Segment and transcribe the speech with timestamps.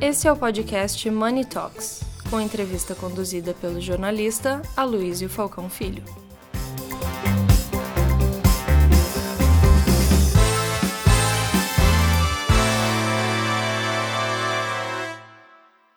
[0.00, 6.04] Esse é o podcast Money Talks, com entrevista conduzida pelo jornalista Aloysio Falcão Filho.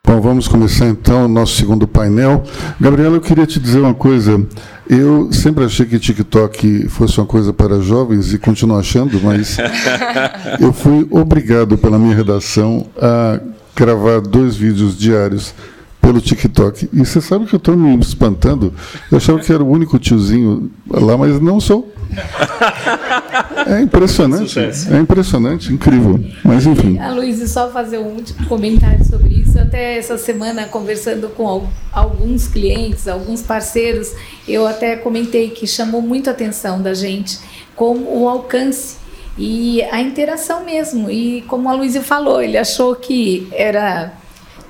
[0.04, 2.43] Bom, vamos começar então o nosso segundo painel.
[2.79, 4.43] Gabriela, eu queria te dizer uma coisa.
[4.89, 9.57] Eu sempre achei que TikTok fosse uma coisa para jovens e continuo achando, mas
[10.59, 13.39] eu fui obrigado pela minha redação a
[13.75, 15.54] gravar dois vídeos diários
[16.02, 16.89] pelo TikTok.
[16.92, 18.74] E você sabe que eu estou me espantando?
[19.11, 21.94] Eu achava que era o único tiozinho lá, mas não sou.
[23.68, 24.60] É impressionante.
[24.60, 26.20] É impressionante, incrível.
[26.44, 26.97] Mas enfim.
[26.97, 29.57] A Luísa, só fazer um último comentário sobre isso.
[29.60, 34.11] Até essa semana, conversando com alguns clientes, alguns parceiros,
[34.47, 37.39] eu até comentei que chamou muito a atenção da gente
[37.75, 39.00] como o alcance
[39.38, 41.09] e a interação mesmo.
[41.09, 44.13] E como a Luísa falou, ele achou que era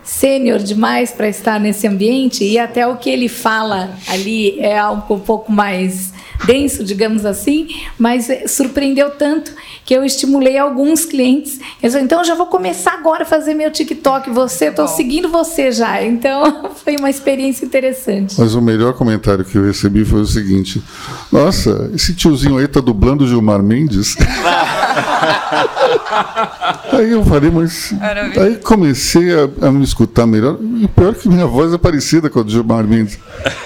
[0.03, 5.13] sênior demais para estar nesse ambiente e até o que ele fala ali é algo
[5.15, 6.11] um pouco mais
[6.45, 9.51] denso, digamos assim, mas surpreendeu tanto
[9.85, 11.59] que eu estimulei alguns clientes.
[11.81, 14.29] Eu disse, então eu já vou começar agora a fazer meu TikTok.
[14.29, 16.03] Você, estou seguindo você já.
[16.03, 18.35] Então foi uma experiência interessante.
[18.37, 20.81] Mas o melhor comentário que eu recebi foi o seguinte:
[21.31, 24.15] Nossa, esse tiozinho aí tá dublando Gilmar Mendes.
[26.91, 27.93] aí eu falei, mas.
[28.39, 30.57] Aí comecei a, a, me escutar melhor.
[30.61, 33.19] E pior que minha voz é parecida com a do Gilmar Mendes.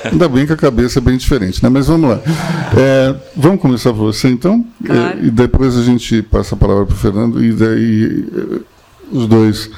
[0.04, 1.70] Ainda bem que a cabeça é bem diferente, né?
[1.70, 2.20] Mas vamos lá.
[2.78, 4.66] É, vamos começar por você, então?
[4.86, 5.20] Claro.
[5.20, 7.44] É, e depois a gente passa a palavra para o Fernando.
[7.44, 8.60] E daí eh,
[9.12, 9.70] os dois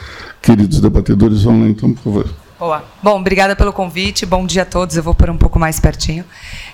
[0.42, 2.26] queridos debatedores vão lá, então, por favor.
[2.60, 2.84] Boa.
[3.04, 4.26] Bom, obrigada pelo convite.
[4.26, 4.98] Bom dia a todos.
[4.98, 6.26] Eu vou por um pouco mais pertinho.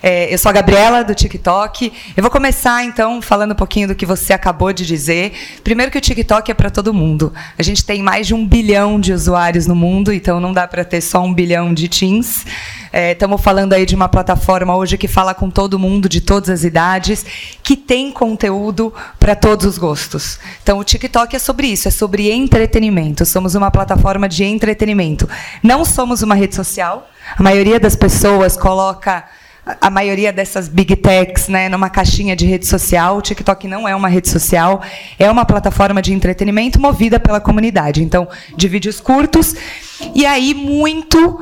[0.02, 1.92] É, eu sou a Gabriela, do TikTok.
[2.16, 5.34] Eu vou começar, então, falando um pouquinho do que você acabou de dizer.
[5.62, 7.34] Primeiro que o TikTok é para todo mundo.
[7.60, 10.86] A gente tem mais de um bilhão de usuários no mundo, então não dá para
[10.86, 12.46] ter só um bilhão de teens.
[12.94, 16.48] Estamos é, falando aí de uma plataforma hoje que fala com todo mundo, de todas
[16.52, 17.26] as idades,
[17.64, 20.40] que tem conteúdo para todos os gostos.
[20.62, 23.26] Então, o TikTok é sobre isso, é sobre entretenimento.
[23.26, 25.28] Somos uma plataforma de entretenimento.
[25.64, 27.10] Não somos uma rede social.
[27.36, 29.24] A maioria das pessoas coloca
[29.82, 33.18] a maioria dessas big techs né, numa caixinha de rede social.
[33.18, 34.84] O TikTok não é uma rede social,
[35.18, 38.04] é uma plataforma de entretenimento movida pela comunidade.
[38.04, 39.56] Então, de vídeos curtos.
[40.14, 41.40] E aí, muito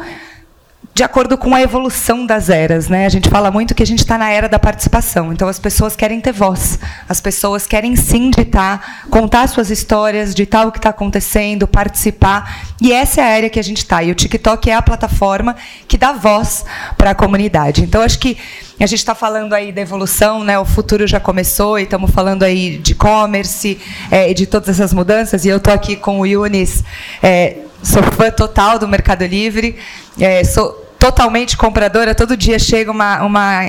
[0.93, 2.89] de acordo com a evolução das eras.
[2.89, 3.05] Né?
[3.05, 5.31] A gente fala muito que a gente está na era da participação.
[5.31, 6.77] Então, as pessoas querem ter voz.
[7.07, 12.65] As pessoas querem sim ditar, contar suas histórias, ditar o que está acontecendo, participar.
[12.81, 14.03] E essa é a área que a gente está.
[14.03, 15.55] E o TikTok é a plataforma
[15.87, 16.65] que dá voz
[16.97, 17.83] para a comunidade.
[17.83, 18.37] Então, acho que
[18.79, 20.59] a gente está falando aí da evolução, né?
[20.59, 23.79] O futuro já começou e estamos falando aí de e-commerce
[24.09, 25.45] é, e de todas essas mudanças.
[25.45, 26.83] E eu estou aqui com o Yunis,
[27.21, 29.77] é, sou fã total do Mercado Livre,
[30.19, 33.61] é, sou totalmente compradora, todo dia chega uma, uma,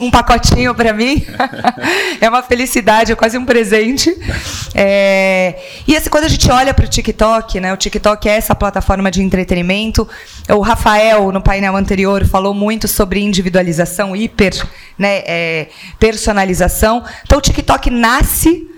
[0.00, 1.22] um pacotinho para mim.
[2.18, 4.16] é uma felicidade, é quase um presente.
[4.74, 8.54] É, e assim, quando a gente olha para o TikTok, né, o TikTok é essa
[8.54, 10.08] plataforma de entretenimento.
[10.48, 14.66] O Rafael, no painel anterior, falou muito sobre individualização, hiper
[14.98, 15.68] né, é,
[16.00, 17.04] personalização.
[17.26, 18.73] Então, o TikTok nasce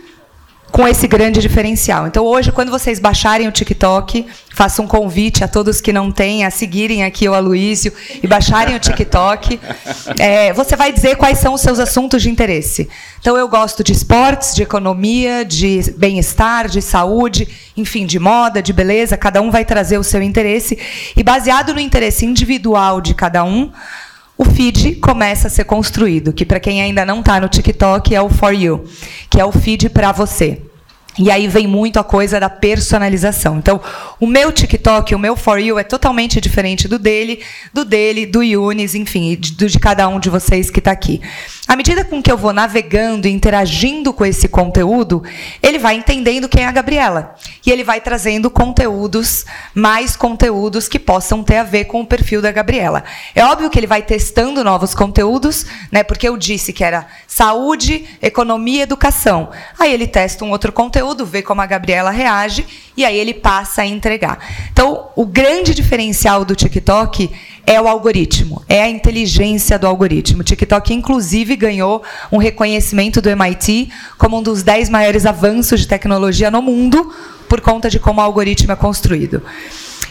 [0.76, 2.06] com esse grande diferencial.
[2.06, 6.44] Então, hoje, quando vocês baixarem o TikTok, faço um convite a todos que não têm
[6.44, 7.90] a seguirem aqui o Aloísio
[8.22, 9.58] e baixarem o TikTok.
[10.18, 12.88] É, você vai dizer quais são os seus assuntos de interesse.
[13.20, 18.72] Então, eu gosto de esportes, de economia, de bem-estar, de saúde, enfim, de moda, de
[18.72, 19.16] beleza.
[19.16, 20.78] Cada um vai trazer o seu interesse.
[21.16, 23.70] E, baseado no interesse individual de cada um,
[24.38, 28.20] o feed começa a ser construído, que para quem ainda não está no TikTok é
[28.20, 28.84] o For You,
[29.30, 30.65] que é o feed para você.
[31.18, 33.56] E aí vem muito a coisa da personalização.
[33.58, 33.80] Então,
[34.20, 38.42] o meu TikTok, o meu For You é totalmente diferente do dele, do dele, do
[38.42, 41.20] Yunis, enfim, do de cada um de vocês que está aqui.
[41.66, 45.22] À medida com que eu vou navegando e interagindo com esse conteúdo,
[45.62, 47.34] ele vai entendendo quem é a Gabriela.
[47.64, 49.44] E ele vai trazendo conteúdos,
[49.74, 53.02] mais conteúdos que possam ter a ver com o perfil da Gabriela.
[53.34, 56.04] É óbvio que ele vai testando novos conteúdos, né?
[56.04, 59.50] Porque eu disse que era saúde, economia educação.
[59.78, 62.66] Aí ele testa um outro conteúdo, vê como a Gabriela reage
[62.96, 64.38] e aí ele passa a entregar.
[64.72, 67.30] Então, o grande diferencial do TikTok
[67.66, 70.40] é o algoritmo, é a inteligência do algoritmo.
[70.40, 75.88] O TikTok, inclusive, ganhou um reconhecimento do MIT como um dos dez maiores avanços de
[75.88, 77.12] tecnologia no mundo
[77.48, 79.42] por conta de como o algoritmo é construído.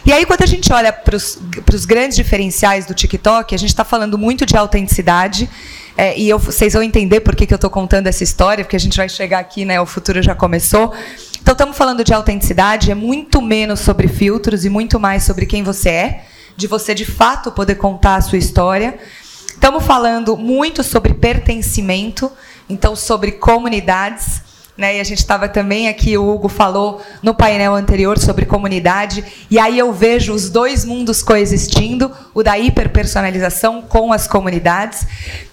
[0.06, 3.84] E aí, quando a gente olha para os grandes diferenciais do TikTok, a gente está
[3.84, 5.50] falando muito de autenticidade.
[5.98, 8.76] É, e eu, vocês vão entender por que, que eu estou contando essa história, porque
[8.76, 9.80] a gente vai chegar aqui, né?
[9.80, 10.94] O futuro já começou.
[11.42, 15.64] Então, estamos falando de autenticidade, é muito menos sobre filtros e muito mais sobre quem
[15.64, 16.26] você é,
[16.58, 18.98] de você de fato poder contar a sua história.
[19.48, 22.32] Estamos falando muito sobre pertencimento,
[22.70, 24.42] então sobre comunidades.
[24.78, 24.98] Né?
[24.98, 29.58] E a gente estava também aqui, o Hugo falou no painel anterior sobre comunidade, e
[29.58, 35.08] aí eu vejo os dois mundos coexistindo, o da hiperpersonalização com as comunidades.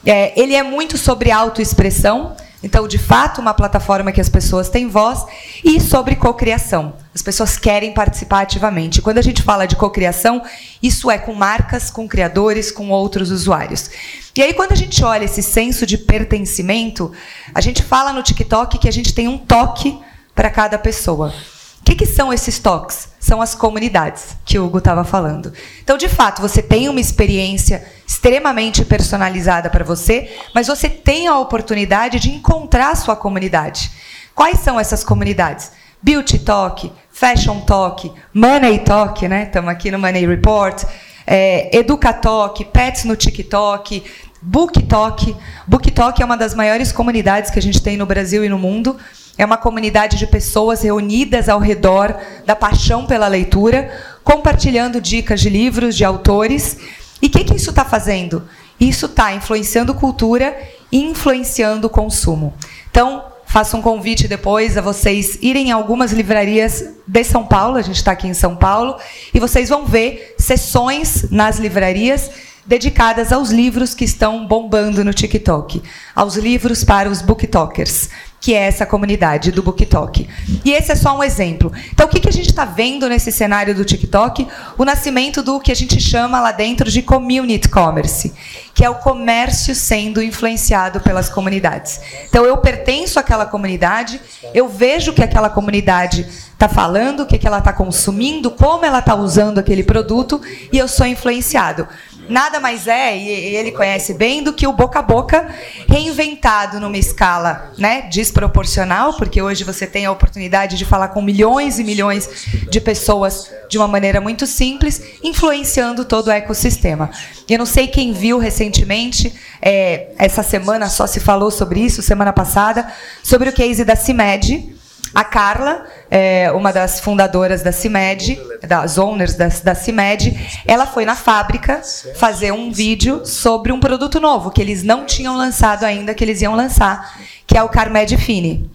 [0.05, 4.89] É, ele é muito sobre autoexpressão, então, de fato, uma plataforma que as pessoas têm
[4.89, 5.25] voz
[5.65, 6.95] e sobre cocriação.
[7.13, 9.03] As pessoas querem participar ativamente.
[9.03, 10.43] Quando a gente fala de cocriação,
[10.81, 13.91] isso é com marcas, com criadores, com outros usuários.
[14.35, 17.13] E aí, quando a gente olha esse senso de pertencimento,
[17.55, 19.99] a gente fala no TikTok que a gente tem um toque
[20.35, 21.35] para cada pessoa.
[21.81, 23.09] O que, que, são esses toques?
[23.21, 25.53] São as comunidades que o Hugo estava falando.
[25.83, 31.39] Então, de fato, você tem uma experiência extremamente personalizada para você, mas você tem a
[31.39, 33.91] oportunidade de encontrar a sua comunidade.
[34.35, 35.73] Quais são essas comunidades?
[36.01, 39.45] Beauty Talk, Fashion Talk, Money Talk, né?
[39.45, 40.85] Estamos aqui no Money Report,
[41.27, 44.03] é, Educatalk, Pets no TikTok,
[44.41, 45.37] Book Talk.
[45.67, 48.59] Book Talk é uma das maiores comunidades que a gente tem no Brasil e no
[48.59, 48.97] mundo.
[49.39, 53.91] É uma comunidade de pessoas reunidas ao redor da paixão pela leitura,
[54.23, 56.77] compartilhando dicas de livros, de autores.
[57.21, 58.47] E o que, que isso está fazendo?
[58.79, 60.57] Isso está influenciando cultura
[60.91, 62.53] e influenciando o consumo.
[62.91, 67.83] Então, faço um convite depois a vocês irem em algumas livrarias de São Paulo, a
[67.83, 68.97] gente está aqui em São Paulo,
[69.33, 72.31] e vocês vão ver sessões nas livrarias
[72.67, 75.83] dedicadas aos livros que estão bombando no TikTok,
[76.15, 78.09] aos livros para os booktokers
[78.43, 80.29] que é essa comunidade do BookTok.
[80.65, 81.73] E esse é só um exemplo.
[81.93, 84.49] Então, o que, a gente está vendo nesse cenário do TikTok?
[84.77, 88.35] O nascimento do que a gente chama lá dentro de community commerce,
[88.75, 92.01] que é o comércio sendo influenciado pelas comunidades.
[92.29, 94.21] Então, eu pertenço àquela comunidade,
[94.53, 98.85] eu vejo o que aquela comunidade está falando, o que, que ela está consumindo, como
[98.85, 100.41] ela está usando aquele produto,
[100.73, 101.87] e eu sou influenciado
[102.29, 105.49] nada mais é, e ele conhece bem, do que o boca a boca
[105.89, 111.79] reinventado numa escala né, desproporcional, porque hoje você tem a oportunidade de falar com milhões
[111.79, 112.29] e milhões
[112.71, 117.11] de pessoas de uma maneira muito simples, influenciando todo o ecossistema.
[117.49, 122.33] Eu não sei quem viu recentemente, é, essa semana só se falou sobre isso, semana
[122.33, 122.93] passada,
[123.23, 124.82] sobre o case da CIMED,
[125.15, 131.05] a Carla, é, uma das fundadoras da CIMED, das owners da, da CIMED, ela foi
[131.05, 131.83] na fábrica
[132.17, 136.41] fazer um vídeo sobre um produto novo que eles não tinham lançado ainda, que eles
[136.41, 138.71] iam lançar, que é o Carmed Fine.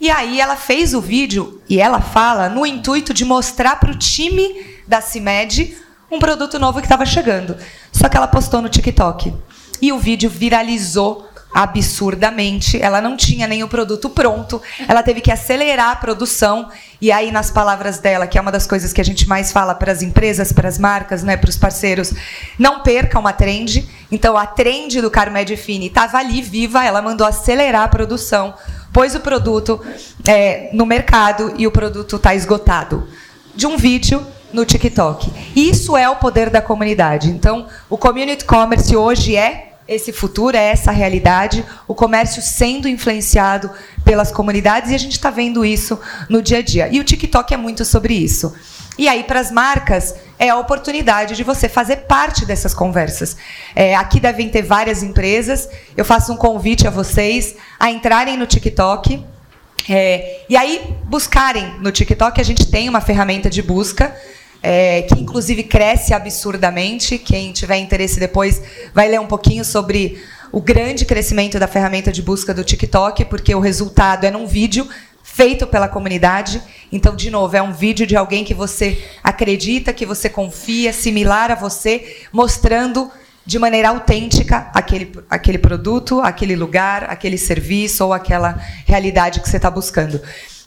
[0.00, 3.98] E aí ela fez o vídeo e ela fala no intuito de mostrar para o
[3.98, 5.76] time da CIMED
[6.10, 7.56] um produto novo que estava chegando.
[7.92, 9.32] Só que ela postou no TikTok.
[9.80, 12.80] E o vídeo viralizou absurdamente.
[12.82, 16.68] Ela não tinha nem o produto pronto, ela teve que acelerar a produção.
[17.00, 19.74] E aí, nas palavras dela, que é uma das coisas que a gente mais fala
[19.74, 22.12] para as empresas, para as marcas, né, para os parceiros,
[22.58, 23.88] não perca uma trend.
[24.12, 28.52] Então, a trend do Carmed Fini estava ali viva, ela mandou acelerar a produção,
[28.92, 29.80] pôs o produto
[30.26, 33.08] é, no mercado e o produto está esgotado.
[33.54, 34.22] De um vídeo
[34.52, 35.32] no TikTok.
[35.54, 37.30] Isso é o poder da comunidade.
[37.30, 43.70] Então, o community commerce hoje é esse futuro, é essa realidade, o comércio sendo influenciado
[44.04, 45.98] pelas comunidades e a gente está vendo isso
[46.28, 46.88] no dia a dia.
[46.90, 48.54] E o TikTok é muito sobre isso.
[48.98, 53.36] E aí, para as marcas, é a oportunidade de você fazer parte dessas conversas.
[53.74, 55.68] É, aqui devem ter várias empresas.
[55.96, 59.22] Eu faço um convite a vocês a entrarem no TikTok.
[59.88, 64.16] É, e aí, buscarem no TikTok, a gente tem uma ferramenta de busca
[64.62, 67.18] é, que inclusive cresce absurdamente.
[67.18, 68.62] Quem tiver interesse depois
[68.94, 70.22] vai ler um pouquinho sobre
[70.52, 74.88] o grande crescimento da ferramenta de busca do TikTok, porque o resultado é num vídeo
[75.22, 76.62] feito pela comunidade.
[76.90, 81.50] Então, de novo, é um vídeo de alguém que você acredita, que você confia, similar
[81.50, 83.10] a você, mostrando
[83.44, 89.56] de maneira autêntica aquele, aquele produto, aquele lugar, aquele serviço ou aquela realidade que você
[89.56, 90.20] está buscando.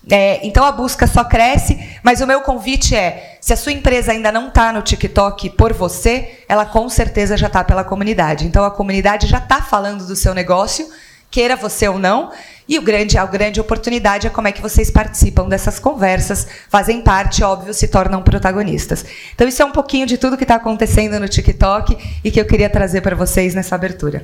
[0.10, 4.12] É, então a busca só cresce, mas o meu convite é: se a sua empresa
[4.12, 8.46] ainda não está no TikTok por você, ela com certeza já está pela comunidade.
[8.46, 10.88] Então a comunidade já está falando do seu negócio,
[11.30, 12.32] queira você ou não.
[12.68, 17.02] E o grande, a grande oportunidade é como é que vocês participam dessas conversas, fazem
[17.02, 19.04] parte, óbvio, se tornam protagonistas.
[19.34, 22.46] Então, isso é um pouquinho de tudo que está acontecendo no TikTok e que eu
[22.46, 24.24] queria trazer para vocês nessa abertura.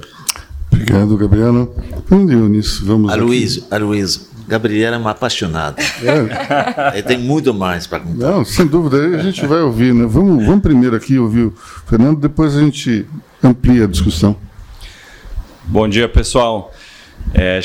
[0.71, 1.67] Obrigado, Gabriela.
[2.07, 5.81] Vamos, vamos Aloysio, Aloysio, Gabriela é uma apaixonada.
[6.93, 7.01] É.
[7.01, 8.31] tem muito mais para contar.
[8.31, 10.05] Não, sem dúvida, a gente vai ouvir, né?
[10.07, 11.53] Vamos, vamos primeiro aqui ouvir o
[11.87, 13.05] Fernando, depois a gente
[13.43, 14.35] amplia a discussão.
[15.65, 16.73] Bom dia, pessoal.
[17.33, 17.59] É,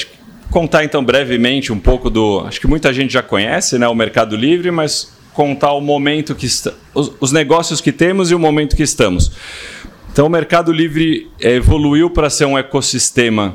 [0.51, 4.37] contar então brevemente um pouco do, acho que muita gente já conhece, né, o Mercado
[4.37, 8.75] Livre, mas contar o momento que está, os, os negócios que temos e o momento
[8.75, 9.33] que estamos.
[10.13, 13.55] Então, o Mercado Livre é, evoluiu para ser um ecossistema,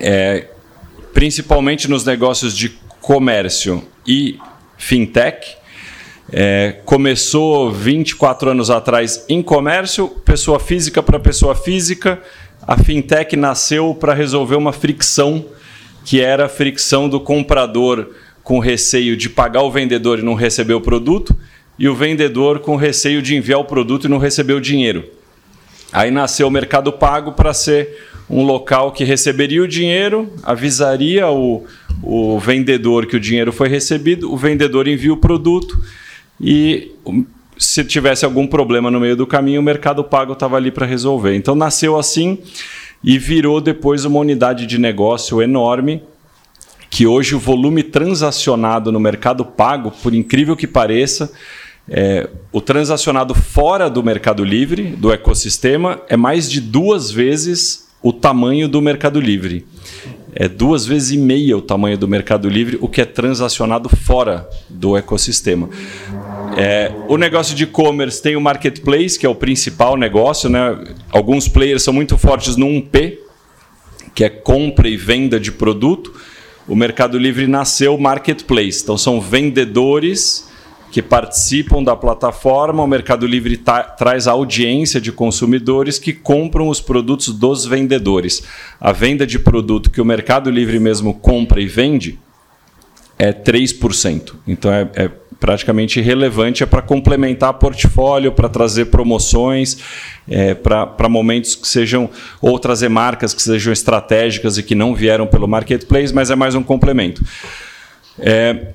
[0.00, 0.48] é,
[1.12, 4.38] principalmente nos negócios de comércio e
[4.78, 5.56] fintech.
[6.32, 12.22] É, começou 24 anos atrás em comércio, pessoa física para pessoa física.
[12.66, 15.44] A fintech nasceu para resolver uma fricção,
[16.04, 18.10] que era a fricção do comprador
[18.42, 21.36] com receio de pagar o vendedor e não receber o produto,
[21.78, 25.04] e o vendedor com receio de enviar o produto e não receber o dinheiro.
[25.92, 31.64] Aí nasceu o Mercado Pago para ser um local que receberia o dinheiro, avisaria o,
[32.02, 35.78] o vendedor que o dinheiro foi recebido, o vendedor envia o produto
[36.40, 36.90] e
[37.58, 41.36] se tivesse algum problema no meio do caminho, o Mercado Pago estava ali para resolver.
[41.36, 42.38] Então nasceu assim
[43.04, 46.02] e virou depois uma unidade de negócio enorme
[46.88, 51.32] que hoje o volume transacionado no mercado pago, por incrível que pareça,
[51.88, 58.12] é, o transacionado fora do Mercado Livre, do ecossistema, é mais de duas vezes o
[58.12, 59.66] tamanho do Mercado Livre.
[60.34, 64.48] É duas vezes e meia o tamanho do Mercado Livre, o que é transacionado fora
[64.68, 65.68] do ecossistema.
[66.56, 70.48] É, o negócio de e-commerce tem o marketplace, que é o principal negócio.
[70.48, 70.78] Né?
[71.10, 73.18] Alguns players são muito fortes no 1P,
[74.14, 76.12] que é compra e venda de produto
[76.66, 78.82] o Mercado Livre nasceu marketplace.
[78.82, 80.48] Então são vendedores
[80.92, 82.82] que participam da plataforma.
[82.82, 83.58] O Mercado Livre
[83.96, 88.42] traz a audiência de consumidores que compram os produtos dos vendedores.
[88.78, 92.18] A venda de produto que o Mercado Livre mesmo compra e vende
[93.18, 94.34] é 3%.
[94.46, 99.78] Então é, é praticamente irrelevante, é para complementar portfólio, para trazer promoções,
[100.28, 105.26] é, para momentos que sejam, ou trazer marcas que sejam estratégicas e que não vieram
[105.26, 107.24] pelo marketplace, mas é mais um complemento.
[108.18, 108.72] É,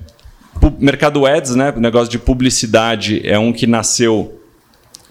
[0.78, 4.40] mercado Ads, né, o negócio de publicidade, é um que nasceu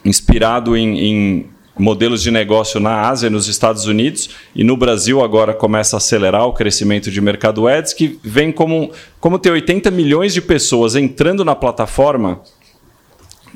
[0.04, 1.46] inspirado em, em
[1.78, 6.46] modelos de negócio na Ásia, nos Estados Unidos e no Brasil agora começa a acelerar
[6.46, 11.46] o crescimento de mercado ads, que vem como, como ter 80 milhões de pessoas entrando
[11.46, 12.42] na plataforma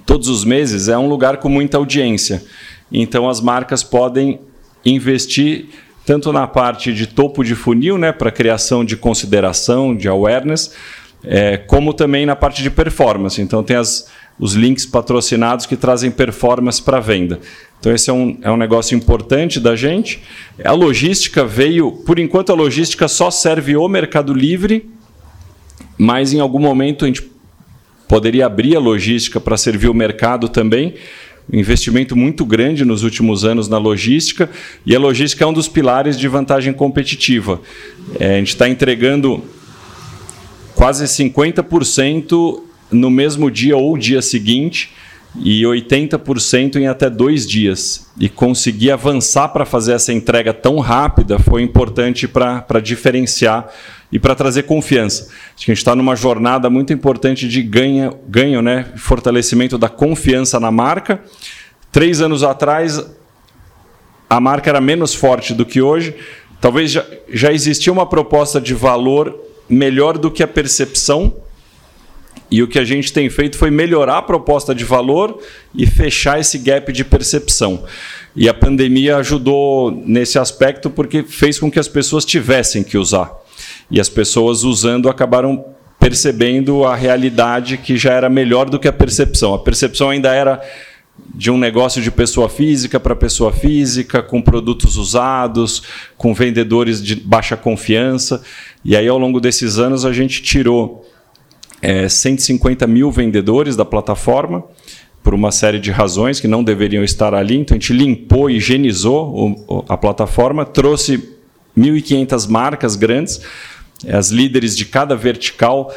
[0.05, 2.43] todos os meses, é um lugar com muita audiência.
[2.91, 4.39] Então as marcas podem
[4.85, 5.69] investir
[6.05, 10.73] tanto na parte de topo de funil, né, para criação de consideração, de awareness,
[11.23, 13.41] é, como também na parte de performance.
[13.41, 14.07] Então tem as,
[14.39, 17.39] os links patrocinados que trazem performance para venda.
[17.79, 20.21] Então, esse é um, é um negócio importante da gente.
[20.63, 24.87] A logística veio, por enquanto, a logística só serve o Mercado Livre,
[25.97, 27.23] mas em algum momento a gente
[28.07, 30.93] poderia abrir a logística para servir o mercado também.
[31.51, 34.47] Um investimento muito grande nos últimos anos na logística,
[34.85, 37.59] e a logística é um dos pilares de vantagem competitiva.
[38.19, 39.43] É, a gente está entregando
[40.81, 42.59] quase 50%
[42.91, 44.91] no mesmo dia ou dia seguinte
[45.35, 48.07] e 80% em até dois dias.
[48.19, 53.69] E conseguir avançar para fazer essa entrega tão rápida foi importante para diferenciar
[54.11, 55.25] e para trazer confiança.
[55.55, 58.91] Acho que a gente está numa jornada muito importante de ganha, ganho, né?
[58.95, 61.21] fortalecimento da confiança na marca.
[61.91, 63.05] Três anos atrás,
[64.27, 66.15] a marca era menos forte do que hoje.
[66.59, 71.33] Talvez já, já existia uma proposta de valor melhor do que a percepção
[72.51, 75.39] e o que a gente tem feito foi melhorar a proposta de valor
[75.73, 77.85] e fechar esse gap de percepção.
[78.35, 83.31] E a pandemia ajudou nesse aspecto porque fez com que as pessoas tivessem que usar.
[83.89, 85.63] E as pessoas usando acabaram
[85.97, 89.53] percebendo a realidade que já era melhor do que a percepção.
[89.53, 90.61] A percepção ainda era
[91.33, 95.83] de um negócio de pessoa física para pessoa física, com produtos usados,
[96.17, 98.41] com vendedores de baixa confiança.
[98.83, 101.05] E aí, ao longo desses anos, a gente tirou
[101.81, 104.63] é, 150 mil vendedores da plataforma,
[105.23, 107.57] por uma série de razões que não deveriam estar ali.
[107.57, 111.35] Então a gente limpou, higienizou o, a plataforma, trouxe
[111.77, 113.41] 1.500 marcas grandes,
[114.09, 115.93] as líderes de cada vertical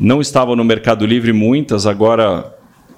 [0.00, 2.52] não estavam no Mercado Livre, muitas, agora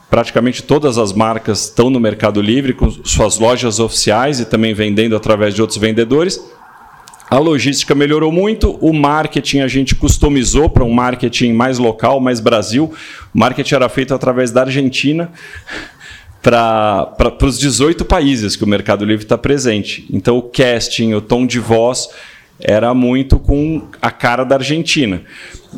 [0.08, 5.16] praticamente todas as marcas estão no Mercado Livre, com suas lojas oficiais e também vendendo
[5.16, 6.40] através de outros vendedores.
[7.28, 12.38] A logística melhorou muito, o marketing a gente customizou para um marketing mais local, mais
[12.38, 12.92] Brasil.
[13.34, 15.32] O marketing era feito através da Argentina
[16.40, 20.06] para os 18 países que o Mercado Livre está presente.
[20.08, 22.08] Então o casting, o tom de voz
[22.60, 25.22] era muito com a cara da Argentina.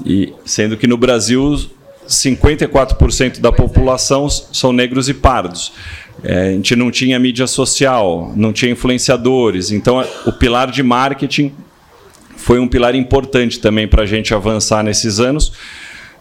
[0.05, 1.57] E sendo que no Brasil
[2.07, 5.73] 54% da população são negros e pardos.
[6.23, 9.71] É, a gente não tinha mídia social, não tinha influenciadores.
[9.71, 11.53] Então, o pilar de marketing
[12.37, 15.53] foi um pilar importante também para a gente avançar nesses anos.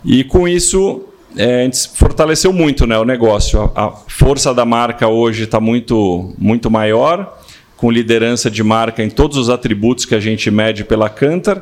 [0.05, 3.71] E com isso, é, a gente fortaleceu muito né, o negócio.
[3.75, 7.39] A, a força da marca hoje está muito, muito maior,
[7.75, 11.61] com liderança de marca em todos os atributos que a gente mede pela Cantar,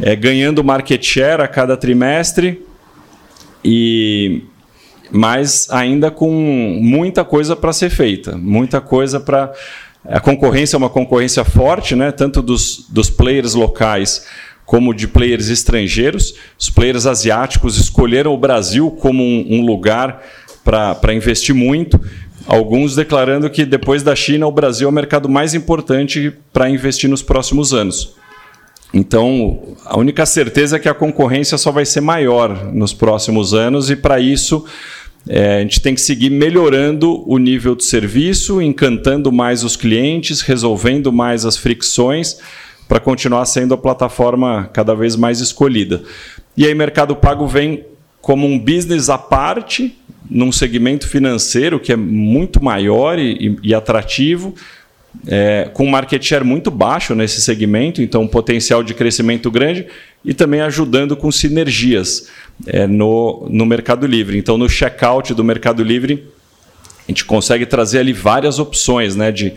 [0.00, 2.62] é, ganhando market share a cada trimestre,
[3.64, 4.42] e
[5.10, 6.30] mas ainda com
[6.80, 9.52] muita coisa para ser feita, muita coisa para.
[10.04, 12.12] A concorrência é uma concorrência forte, né?
[12.12, 14.24] tanto dos, dos players locais
[14.64, 16.34] como de players estrangeiros.
[16.58, 20.22] Os players asiáticos escolheram o Brasil como um, um lugar
[20.64, 22.00] para investir muito.
[22.46, 27.10] Alguns declarando que depois da China, o Brasil é o mercado mais importante para investir
[27.10, 28.14] nos próximos anos.
[28.96, 33.90] Então, a única certeza é que a concorrência só vai ser maior nos próximos anos,
[33.90, 34.64] e para isso
[35.28, 40.40] é, a gente tem que seguir melhorando o nível de serviço, encantando mais os clientes,
[40.40, 42.38] resolvendo mais as fricções
[42.88, 46.02] para continuar sendo a plataforma cada vez mais escolhida.
[46.56, 47.84] E aí, Mercado Pago vem
[48.22, 49.94] como um business à parte,
[50.30, 54.54] num segmento financeiro que é muito maior e, e atrativo,
[55.26, 59.86] é, com um market share muito baixo nesse segmento, então um potencial de crescimento grande
[60.24, 62.28] e também ajudando com sinergias
[62.66, 64.38] é, no, no Mercado Livre.
[64.38, 66.26] Então, no checkout do Mercado Livre,
[67.06, 69.54] a gente consegue trazer ali várias opções né, de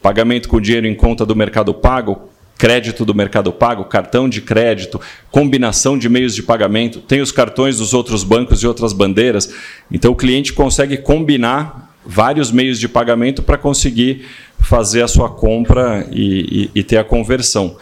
[0.00, 5.00] pagamento com dinheiro em conta do Mercado Pago, crédito do Mercado Pago, cartão de crédito,
[5.30, 9.52] combinação de meios de pagamento, tem os cartões dos outros bancos e outras bandeiras.
[9.90, 14.26] Então o cliente consegue combinar vários meios de pagamento para conseguir
[14.60, 17.76] fazer a sua compra e, e, e, ter a conversão.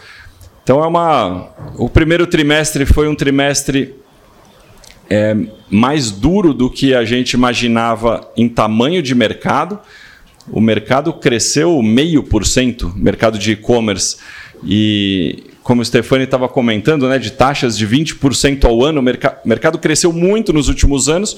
[0.63, 1.49] Então é uma.
[1.77, 3.95] O primeiro trimestre foi um trimestre
[5.09, 5.35] é,
[5.69, 9.79] mais duro do que a gente imaginava em tamanho de mercado.
[10.49, 14.17] O mercado cresceu meio por cento, mercado de e-commerce.
[14.63, 19.23] E como o Stefani estava comentando, né, de taxas de 20% ao ano, o merc
[19.45, 21.37] mercado cresceu muito nos últimos anos.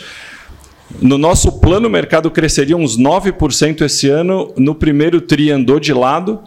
[1.02, 4.54] No nosso plano, o mercado cresceria uns 9% esse ano.
[4.58, 6.42] No primeiro tri andou de lado,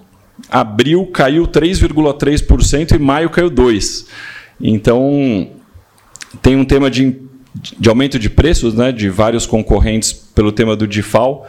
[0.49, 4.07] abril caiu 3,3% e maio caiu 2%.
[4.61, 5.51] Então,
[6.41, 7.17] tem um tema de,
[7.79, 11.47] de aumento de preços né, de vários concorrentes pelo tema do DIFAL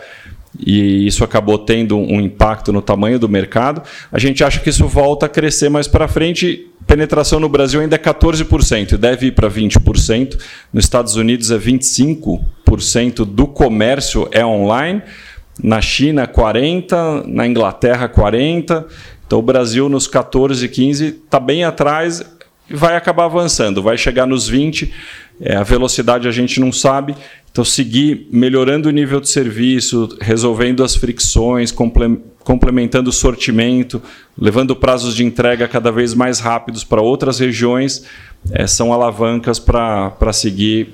[0.60, 3.82] e isso acabou tendo um impacto no tamanho do mercado.
[4.12, 6.68] A gente acha que isso volta a crescer mais para frente.
[6.86, 10.40] Penetração no Brasil ainda é 14%, deve ir para 20%.
[10.74, 15.02] Nos Estados Unidos é 25% do comércio é online.
[15.62, 18.86] Na China, 40%, na Inglaterra, 40%.
[19.26, 22.24] Então o Brasil nos 14, 15 está bem atrás
[22.70, 24.94] e vai acabar avançando, vai chegar nos 20.
[25.40, 27.16] É, a velocidade a gente não sabe,
[27.52, 31.74] então, seguir melhorando o nível de serviço, resolvendo as fricções,
[32.44, 34.00] complementando o sortimento,
[34.38, 38.04] levando prazos de entrega cada vez mais rápidos para outras regiões,
[38.52, 40.94] é, são alavancas para seguir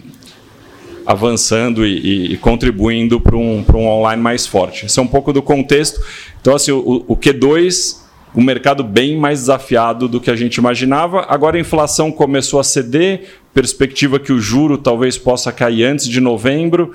[1.05, 4.85] avançando e, e contribuindo para um, um online mais forte.
[4.85, 5.99] Esse é um pouco do contexto.
[6.39, 8.02] Então, assim, o, o Q2
[8.35, 11.25] um mercado bem mais desafiado do que a gente imaginava.
[11.29, 16.19] Agora a inflação começou a ceder, perspectiva que o juro talvez possa cair antes de
[16.19, 16.93] novembro.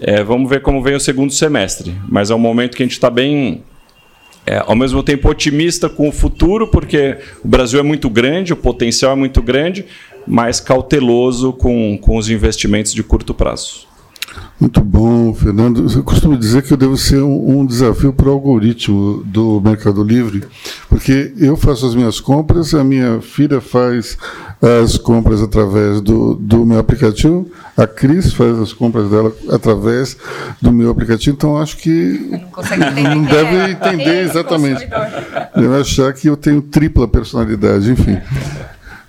[0.00, 1.94] É, vamos ver como vem o segundo semestre.
[2.08, 3.62] Mas é um momento que a gente está bem,
[4.46, 8.56] é, ao mesmo tempo, otimista com o futuro, porque o Brasil é muito grande, o
[8.56, 9.86] potencial é muito grande,
[10.26, 13.93] mas cauteloso com, com os investimentos de curto prazo.
[14.58, 15.86] Muito bom, Fernando.
[15.92, 20.02] Eu costumo dizer que eu devo ser um, um, desafio para o algoritmo do Mercado
[20.02, 20.44] Livre,
[20.88, 24.16] porque eu faço as minhas compras, a minha filha faz
[24.82, 30.16] as compras através do, do meu aplicativo, a Cris faz as compras dela através
[30.62, 32.40] do meu aplicativo, então acho que
[33.02, 33.70] não, não deve é.
[33.72, 34.86] entender exatamente.
[35.54, 38.18] Deve achar que eu tenho tripla personalidade, enfim.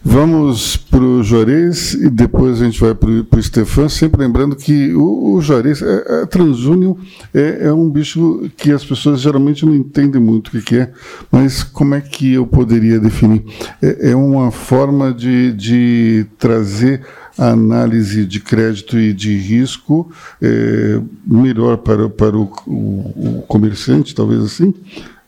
[0.07, 4.93] Vamos para o Juarez e depois a gente vai para o Stefan, sempre lembrando que
[4.93, 6.95] o, o Juarez, é, é, transúnio
[7.33, 10.91] é, é, um bicho que as pessoas geralmente não entendem muito o que, que é,
[11.31, 13.43] mas como é que eu poderia definir?
[13.81, 17.01] É, é uma forma de, de trazer
[17.35, 24.13] a análise de crédito e de risco é, melhor para, para o, o, o comerciante,
[24.13, 24.71] talvez assim,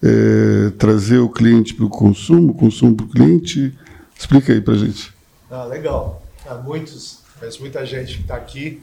[0.03, 3.73] é, trazer o cliente para o consumo, consumo para o cliente
[4.17, 5.13] Explica aí para gente.
[5.49, 6.21] Ah, legal.
[6.45, 8.81] Há muitos, mas muita gente que está aqui.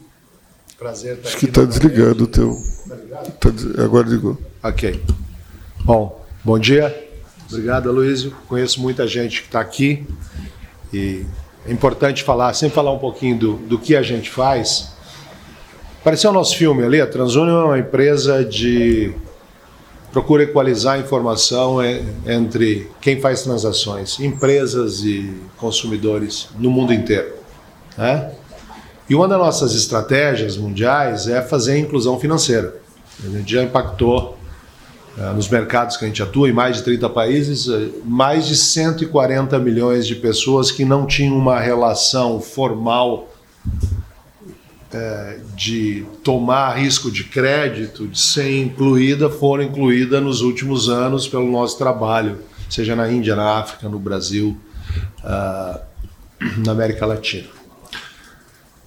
[0.78, 1.46] Prazer estar Acho aqui.
[1.46, 2.52] Acho que está desligado o teu.
[2.52, 3.32] Está ligado?
[3.32, 4.38] Tá, agora ligou.
[4.62, 5.02] Ok.
[5.84, 7.08] Bom, bom dia.
[7.48, 8.34] Obrigado, Aloysio.
[8.48, 10.06] Conheço muita gente que está aqui
[10.92, 11.24] e
[11.66, 14.92] é importante falar, sempre falar um pouquinho do, do que a gente faz.
[16.00, 19.14] Apareceu o nosso filme ali, a Transunion é uma empresa de
[20.14, 21.78] procura equalizar a informação
[22.24, 27.34] entre quem faz transações, empresas e consumidores no mundo inteiro.
[27.98, 28.30] Né?
[29.10, 32.76] E uma das nossas estratégias mundiais é fazer a inclusão financeira.
[33.24, 34.38] A gente já impactou
[35.18, 38.54] uh, nos mercados que a gente atua, em mais de 30 países, uh, mais de
[38.54, 43.28] 140 milhões de pessoas que não tinham uma relação formal
[44.94, 51.50] é, de tomar risco de crédito, de ser incluída, foram incluídas nos últimos anos pelo
[51.50, 52.38] nosso trabalho,
[52.70, 54.56] seja na Índia, na África, no Brasil,
[55.24, 55.80] uh,
[56.64, 57.48] na América Latina.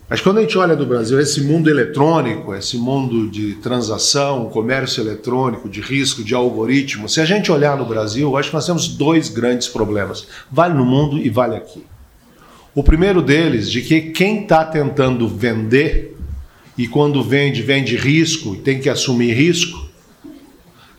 [0.10, 5.04] Mas quando a gente olha do Brasil, esse mundo eletrônico, esse mundo de transação, comércio
[5.04, 8.88] eletrônico, de risco, de algoritmo, se a gente olhar no Brasil, acho que nós temos
[8.88, 10.26] dois grandes problemas.
[10.50, 11.84] Vale no mundo e vale aqui.
[12.78, 16.16] O primeiro deles, de que quem está tentando vender,
[16.78, 19.90] e quando vende, vende risco e tem que assumir risco,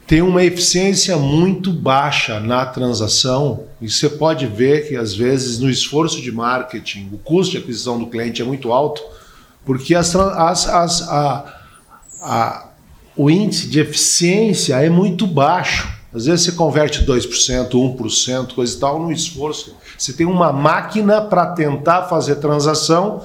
[0.05, 3.63] tem uma eficiência muito baixa na transação.
[3.81, 7.97] E você pode ver que, às vezes, no esforço de marketing, o custo de aquisição
[7.97, 9.01] do cliente é muito alto,
[9.65, 11.61] porque as, as, as, a,
[12.21, 12.71] a,
[13.17, 15.97] o índice de eficiência é muito baixo.
[16.15, 19.77] Às vezes você converte 2%, 1%, coisa e tal, no esforço.
[19.97, 23.23] Você tem uma máquina para tentar fazer transação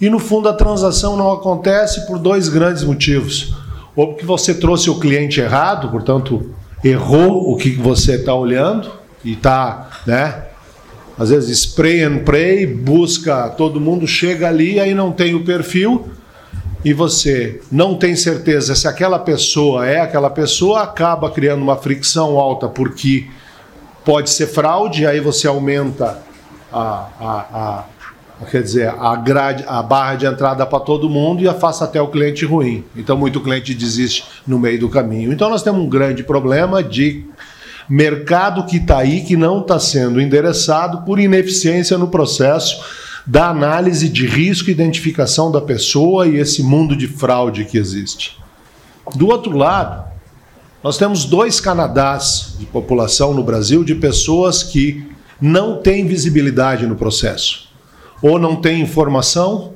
[0.00, 3.54] e no fundo a transação não acontece por dois grandes motivos.
[3.96, 8.90] Ou porque você trouxe o cliente errado, portanto, errou o que você está olhando
[9.24, 10.44] e está, né?
[11.18, 16.08] Às vezes spray and pray, busca, todo mundo chega ali, aí não tem o perfil
[16.84, 22.38] e você não tem certeza se aquela pessoa é aquela pessoa, acaba criando uma fricção
[22.38, 23.26] alta porque
[24.04, 26.18] pode ser fraude, aí você aumenta
[26.70, 27.84] a, a,
[28.40, 32.02] a quer dizer, a, grade, a barra de entrada para todo mundo e afasta até
[32.02, 32.84] o cliente ruim.
[32.94, 35.32] Então, muito cliente desiste no meio do caminho.
[35.32, 37.24] Então, nós temos um grande problema de
[37.88, 44.08] mercado que está aí, que não está sendo endereçado por ineficiência no processo da análise
[44.08, 48.38] de risco e identificação da pessoa e esse mundo de fraude que existe.
[49.14, 50.04] Do outro lado,
[50.82, 55.08] nós temos dois Canadás de população no Brasil de pessoas que
[55.40, 57.68] não têm visibilidade no processo.
[58.22, 59.72] Ou não têm informação,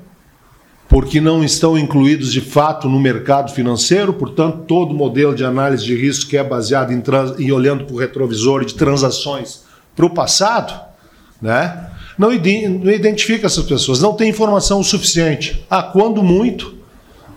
[0.88, 5.94] porque não estão incluídos de fato no mercado financeiro, portanto, todo modelo de análise de
[5.94, 7.02] risco que é baseado em,
[7.38, 10.80] em olhando para o retrovisor de transações para o passado,
[11.40, 11.90] né?
[12.18, 15.64] Não, não identifica essas pessoas, não tem informação suficiente.
[15.70, 16.74] Ah, quando muito,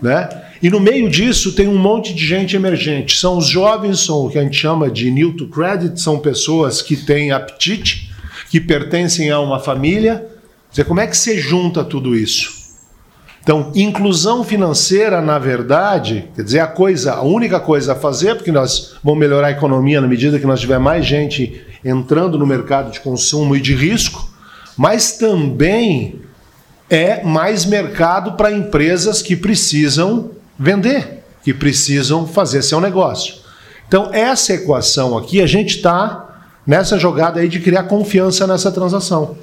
[0.02, 0.28] né?
[0.62, 3.18] E no meio disso tem um monte de gente emergente.
[3.18, 6.82] São os jovens, são o que a gente chama de new to credit, são pessoas
[6.82, 8.12] que têm apetite,
[8.50, 10.28] que pertencem a uma família.
[10.70, 12.62] Dizer, como é que você junta tudo isso?
[13.44, 18.52] Então, inclusão financeira, na verdade, quer dizer, a coisa, a única coisa a fazer, porque
[18.52, 22.92] nós vamos melhorar a economia na medida que nós tiver mais gente entrando no mercado
[22.92, 24.31] de consumo e de risco,
[24.78, 26.22] mas também
[26.90, 33.36] é mais mercado para empresas que precisam vender, que precisam fazer seu negócio.
[33.88, 39.38] Então, essa equação aqui, a gente está nessa jogada aí de criar confiança nessa transação.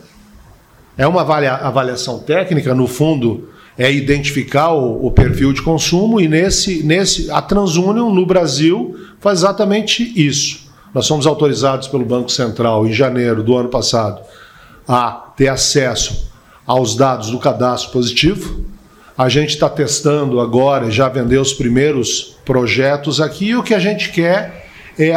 [0.96, 6.82] É uma avaliação técnica, no fundo, é identificar o, o, perfil de consumo e nesse,
[6.82, 10.68] nesse a TransUnion no Brasil faz exatamente isso.
[10.92, 14.20] Nós somos autorizados pelo Banco Central em janeiro do ano passado
[14.88, 16.32] a ter acesso
[16.66, 18.64] aos dados do cadastro positivo.
[19.16, 23.78] A gente está testando agora, já vendeu os primeiros projetos aqui, e o que a
[23.78, 25.12] gente quer é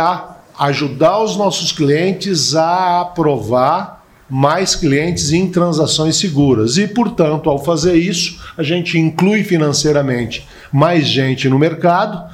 [0.59, 6.77] ajudar os nossos clientes a aprovar mais clientes em transações seguras.
[6.77, 12.29] E, portanto, ao fazer isso, a gente inclui financeiramente mais gente no mercado,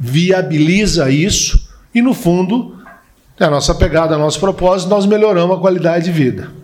[0.00, 2.76] viabiliza isso e, no fundo,
[3.38, 6.63] é a nossa pegada, nosso propósito, nós melhoramos a qualidade de vida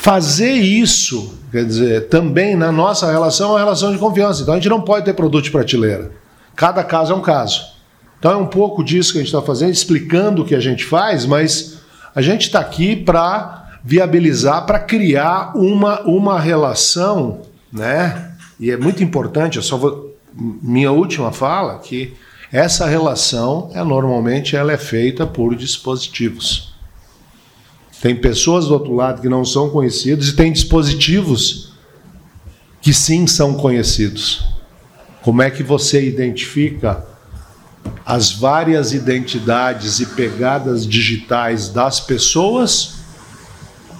[0.00, 4.42] fazer isso, quer dizer, também na nossa relação é uma relação de confiança.
[4.42, 6.12] Então a gente não pode ter produto de prateleira.
[6.54, 7.62] Cada caso é um caso.
[8.16, 10.84] Então é um pouco disso que a gente está fazendo, explicando o que a gente
[10.84, 11.80] faz, mas
[12.14, 18.34] a gente está aqui para viabilizar, para criar uma, uma relação, né?
[18.58, 22.14] E é muito importante, eu só vou, minha última fala, que
[22.52, 26.67] essa relação é normalmente ela é feita por dispositivos.
[28.00, 31.72] Tem pessoas do outro lado que não são conhecidas e tem dispositivos
[32.80, 34.44] que sim são conhecidos.
[35.22, 37.04] Como é que você identifica
[38.04, 42.98] as várias identidades e pegadas digitais das pessoas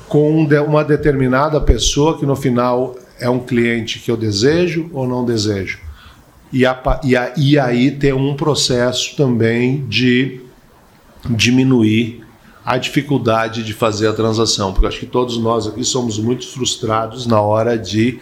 [0.08, 5.24] com uma determinada pessoa que no final é um cliente que eu desejo ou não
[5.24, 5.88] desejo?
[6.52, 10.40] e, a, e, a, e aí ter um processo também de
[11.28, 12.24] diminuir
[12.68, 17.26] a dificuldade de fazer a transação, porque acho que todos nós aqui somos muito frustrados
[17.26, 18.20] na hora de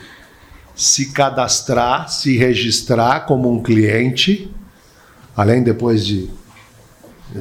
[0.72, 4.48] se cadastrar, se registrar como um cliente,
[5.37, 6.30] além depois de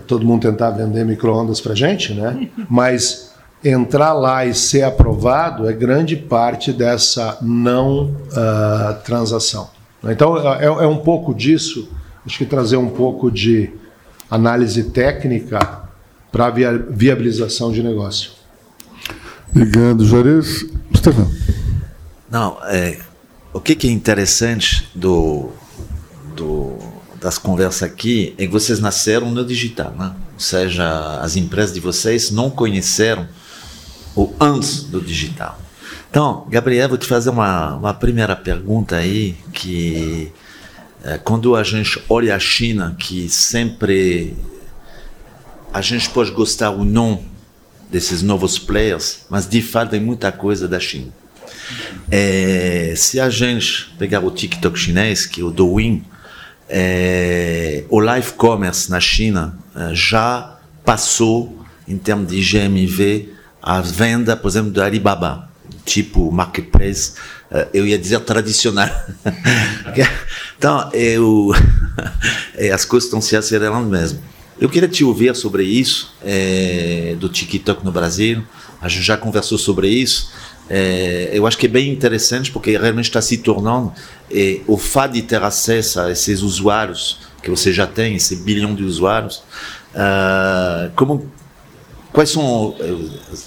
[0.08, 2.50] todo mundo tentar vender micro-ondas para gente, né?
[2.68, 9.70] Mas entrar lá e ser aprovado é grande parte dessa não uh, transação.
[10.04, 11.88] Então é, é, um pouco disso,
[12.26, 13.72] acho que trazer um pouco de
[14.28, 15.85] análise técnica
[16.36, 18.32] para a viabilização de negócio.
[19.50, 20.66] Obrigado, Juarez.
[20.94, 21.34] Stefano.
[22.30, 23.00] Não, é,
[23.54, 25.52] o que, que é interessante do,
[26.36, 26.78] do
[27.22, 30.14] das conversas aqui é que vocês nasceram no digital, né?
[30.34, 33.26] Ou seja, as empresas de vocês não conheceram
[34.14, 35.58] o antes do digital.
[36.10, 40.34] Então, Gabriel, vou te fazer uma, uma primeira pergunta aí, que
[41.02, 44.36] é, quando a gente olha a China, que sempre
[45.76, 47.22] a gente pode gostar ou não
[47.92, 51.12] desses novos players, mas de fato tem muita coisa da China.
[52.10, 56.02] É, se a gente pegar o TikTok chinês, que é o Douyin,
[56.70, 64.38] é, o live commerce na China é, já passou, em termos de GMV, a venda,
[64.38, 65.50] por exemplo, do Alibaba,
[65.84, 67.16] tipo marketplace,
[67.52, 68.90] é, eu ia dizer tradicional.
[70.58, 71.52] então, eu,
[72.56, 74.35] é, as coisas estão se acelerando mesmo.
[74.60, 78.44] Eu queria te ouvir sobre isso, é, do TikTok no Brasil.
[78.82, 80.32] A gente já conversou sobre isso.
[80.70, 83.94] É, eu acho que é bem interessante porque realmente está se tornando
[84.32, 88.74] é, o fato de ter acesso a esses usuários que você já tem, esse bilhão
[88.74, 89.44] de usuários,
[89.94, 91.30] uh, como
[92.12, 92.76] quais são,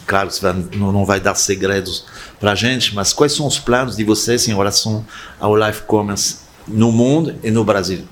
[0.06, 2.04] claro, você não, não vai dar segredos
[2.38, 5.04] para a gente, mas quais são os planos de vocês em relação
[5.40, 6.36] ao live commerce
[6.68, 8.04] no mundo e no Brasil?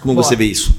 [0.00, 0.22] Como Boa.
[0.22, 0.72] você vê isso?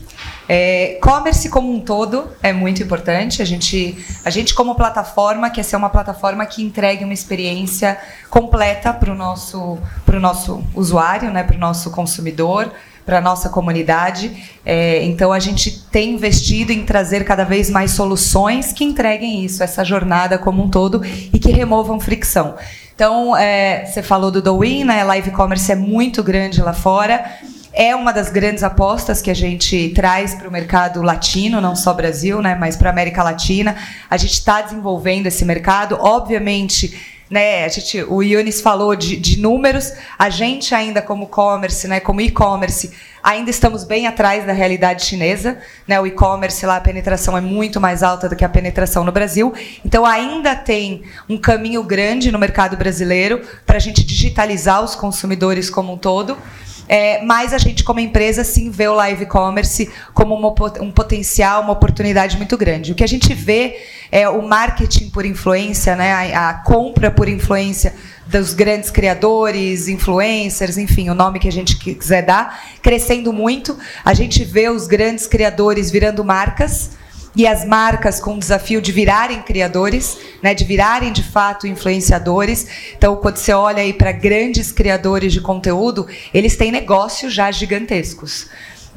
[0.48, 3.42] É, commerce como um todo é muito importante.
[3.42, 7.98] A gente, a gente como plataforma quer ser uma plataforma que entregue uma experiência
[8.30, 9.78] completa para o nosso,
[10.20, 12.72] nosso usuário, né, para o nosso consumidor,
[13.06, 14.32] para a nossa comunidade.
[14.66, 19.64] É, então a gente tem investido em trazer cada vez mais soluções que entreguem isso,
[19.64, 22.56] essa jornada como um todo e que removam fricção.
[22.96, 25.04] Então, é, você falou do Douyin, né?
[25.04, 27.26] Live commerce é muito grande lá fora
[27.74, 31.92] é uma das grandes apostas que a gente traz para o mercado latino, não só
[31.92, 33.76] Brasil, né, mas para a América Latina.
[34.08, 37.12] A gente está desenvolvendo esse mercado, obviamente.
[37.32, 42.00] Né, a gente, o Yunis falou de, de números, a gente ainda como commerce, né,
[42.00, 42.92] como e-commerce,
[43.24, 45.58] ainda estamos bem atrás da realidade chinesa.
[45.88, 49.12] Né, o e-commerce lá, a penetração é muito mais alta do que a penetração no
[49.12, 49.52] Brasil.
[49.84, 55.72] Então ainda tem um caminho grande no mercado brasileiro para a gente digitalizar os consumidores
[55.72, 56.38] como um todo.
[56.88, 61.62] É, mas a gente, como empresa, sim vê o live commerce como uma, um potencial,
[61.62, 62.92] uma oportunidade muito grande.
[62.92, 63.78] O que a gente vê
[64.12, 67.94] é o marketing por influência, né, a, a compra por influência
[68.26, 73.78] dos grandes criadores, influencers, enfim, o nome que a gente quiser dar, crescendo muito.
[74.04, 76.92] A gente vê os grandes criadores virando marcas
[77.36, 82.68] e as marcas com o desafio de virarem criadores, né, de virarem de fato influenciadores.
[82.96, 88.50] Então, quando você olha aí para grandes criadores de conteúdo, eles têm negócios já gigantescos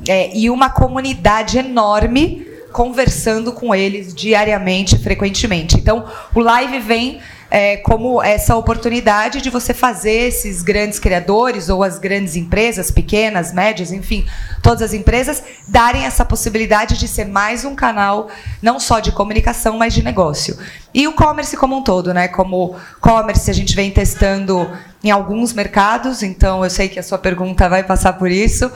[0.06, 5.76] é, e uma comunidade enorme conversando com eles diariamente, frequentemente.
[5.76, 11.82] Então, o live vem é, como essa oportunidade de você fazer esses grandes criadores ou
[11.82, 14.26] as grandes empresas, pequenas, médias, enfim,
[14.62, 18.28] todas as empresas, darem essa possibilidade de ser mais um canal,
[18.60, 20.58] não só de comunicação, mas de negócio.
[20.92, 22.28] E o commerce como um todo, né?
[22.28, 24.68] Como commerce, a gente vem testando
[25.04, 28.70] em alguns mercados, então eu sei que a sua pergunta vai passar por isso.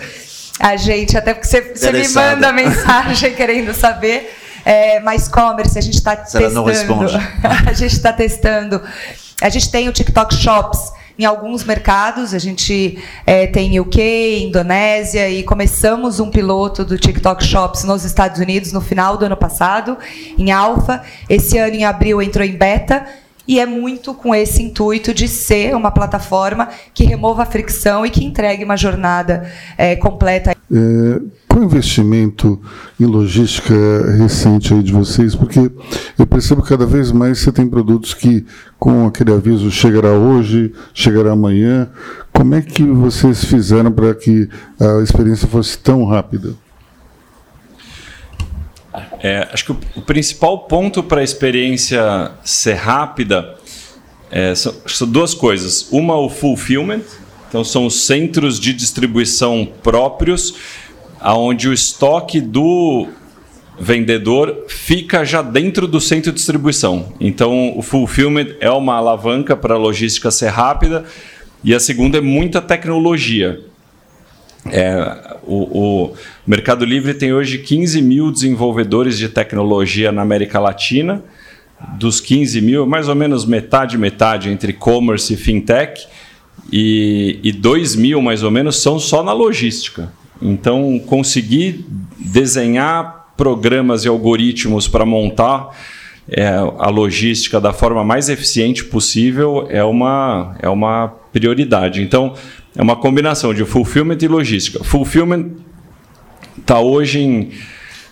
[0.61, 4.40] A gente, até porque você, você me manda mensagem querendo saber.
[4.65, 6.51] É, mais commerce, a gente está testando.
[6.51, 7.15] Não responde.
[7.67, 8.81] a gente está testando.
[9.41, 12.33] A gente tem o TikTok Shops em alguns mercados.
[12.33, 18.41] A gente é, tem UK, Indonésia e começamos um piloto do TikTok Shops nos Estados
[18.41, 19.99] Unidos no final do ano passado,
[20.39, 21.03] em alfa.
[21.29, 23.07] Esse ano, em abril, entrou em beta.
[23.51, 28.11] E é muito com esse intuito de ser uma plataforma que remova a fricção e
[28.11, 29.45] que entregue uma jornada
[29.77, 30.53] é, completa.
[30.53, 32.61] É, qual o investimento
[33.01, 33.75] em logística
[34.17, 35.35] recente aí de vocês?
[35.35, 35.69] Porque
[36.17, 38.47] eu percebo que cada vez mais você tem produtos que,
[38.79, 41.91] com aquele aviso, chegará hoje, chegará amanhã.
[42.33, 46.55] Como é que vocês fizeram para que a experiência fosse tão rápida?
[49.23, 53.55] É, acho que o, o, principal ponto para a experiência ser rápida
[54.31, 55.89] é, são, são, duas coisas.
[55.93, 57.03] Uma, o fulfillment,
[57.49, 60.55] Então são centros de distribuição próprios,
[61.21, 63.09] aonde o estoque do
[63.79, 67.13] vendedor fica já dentro do centro de distribuição.
[67.21, 71.05] Então o fulfillment é uma alavanca para a logística ser rápida
[71.63, 73.61] e a segunda é muita tecnologia.
[74.71, 76.15] É, o, o,
[76.51, 81.23] Mercado Livre tem hoje 15 mil desenvolvedores de tecnologia na América Latina.
[81.97, 86.09] Dos 15 mil, mais ou menos metade, metade entre e-commerce e fintech.
[86.73, 90.13] E, e 2 mil, mais ou menos, são só na logística.
[90.43, 91.87] Então, conseguir
[92.19, 95.69] desenhar programas e algoritmos para montar
[96.29, 102.03] é, a logística da forma mais eficiente possível é uma, é uma prioridade.
[102.03, 102.35] Então,
[102.77, 104.83] é uma combinação de fulfillment e logística.
[104.83, 105.70] Fulfillment
[106.71, 107.51] está hoje em.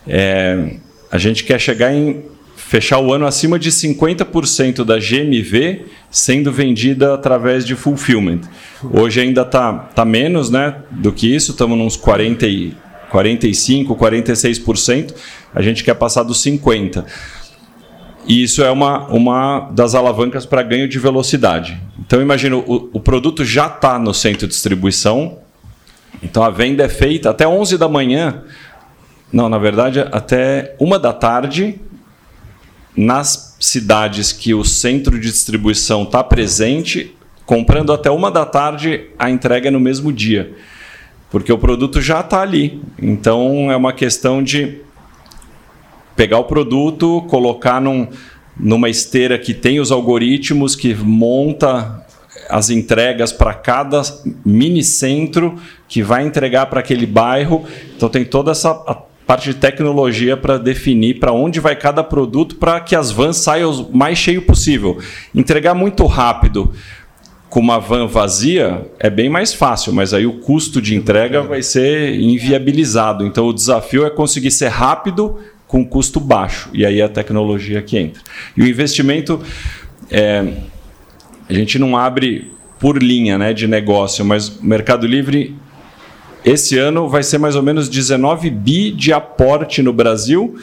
[0.07, 0.71] É,
[1.13, 2.25] a gente quer chegar em
[2.57, 8.41] fechar o ano acima de 50% da GMV sendo vendida através de fulfillment.
[8.83, 12.75] Hoje ainda está tá menos né, do que isso, estamos nos 40 e,
[13.13, 15.15] 45%, 46%.
[15.55, 17.05] A gente quer passar dos 50%.
[18.27, 21.81] E isso é uma, uma das alavancas para ganho de velocidade.
[21.99, 25.39] Então, imagina, o, o produto já está no centro de distribuição,
[26.23, 28.43] então a venda é feita até 11 da manhã,
[29.33, 31.79] não, na verdade, até uma da tarde,
[32.97, 39.31] nas cidades que o centro de distribuição está presente, comprando até uma da tarde, a
[39.31, 40.55] entrega é no mesmo dia.
[41.31, 42.81] Porque o produto já está ali.
[43.01, 44.81] Então é uma questão de
[46.17, 48.09] pegar o produto, colocar num,
[48.59, 52.07] numa esteira que tem os algoritmos que monta
[52.49, 54.03] as entregas para cada
[54.45, 55.57] mini centro
[55.89, 57.65] que vai entregar para aquele bairro.
[57.97, 58.75] Então tem toda essa
[59.27, 63.71] parte de tecnologia para definir para onde vai cada produto para que as vans saiam
[63.71, 64.99] o mais cheio possível.
[65.35, 66.73] Entregar muito rápido
[67.51, 71.63] com uma van vazia é bem mais fácil, mas aí o custo de entrega vai
[71.63, 73.25] ser inviabilizado.
[73.27, 76.71] Então o desafio é conseguir ser rápido com custo baixo.
[76.73, 78.23] E aí a tecnologia que entra.
[78.57, 79.41] E o investimento,
[80.11, 80.45] é,
[81.49, 85.57] a gente não abre por linha né, de negócio, mas o Mercado Livre,
[86.45, 90.57] esse ano, vai ser mais ou menos 19 bi de aporte no Brasil.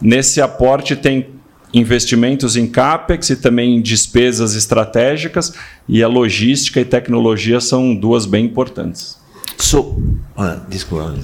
[0.00, 1.28] Nesse aporte tem
[1.72, 5.52] investimentos em CAPEX e também despesas estratégicas,
[5.88, 9.18] e a logística e tecnologia são duas bem importantes.
[9.58, 10.00] So,
[10.36, 11.14] ah, desculpa.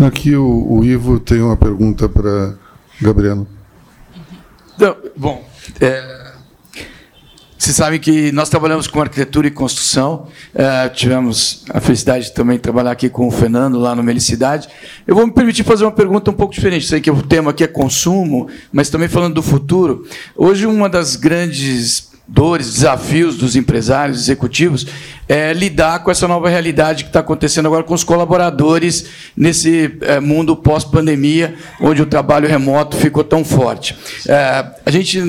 [0.00, 2.54] Aqui o, o Ivo tem uma pergunta para
[3.00, 3.46] Gabriela.
[4.74, 5.44] Então, bom,
[5.78, 6.19] é,
[7.60, 10.28] vocês sabem que nós trabalhamos com arquitetura e construção.
[10.54, 14.66] É, tivemos a felicidade de também trabalhar aqui com o Fernando lá no Melicidade.
[15.06, 16.86] Eu vou me permitir fazer uma pergunta um pouco diferente.
[16.86, 20.08] Sei que o tema aqui é consumo, mas também falando do futuro.
[20.34, 24.86] Hoje, uma das grandes dores, desafios dos empresários executivos
[25.30, 30.18] é, lidar com essa nova realidade que está acontecendo agora com os colaboradores nesse é,
[30.18, 33.96] mundo pós-pandemia, onde o trabalho remoto ficou tão forte.
[34.26, 35.22] É, a gente,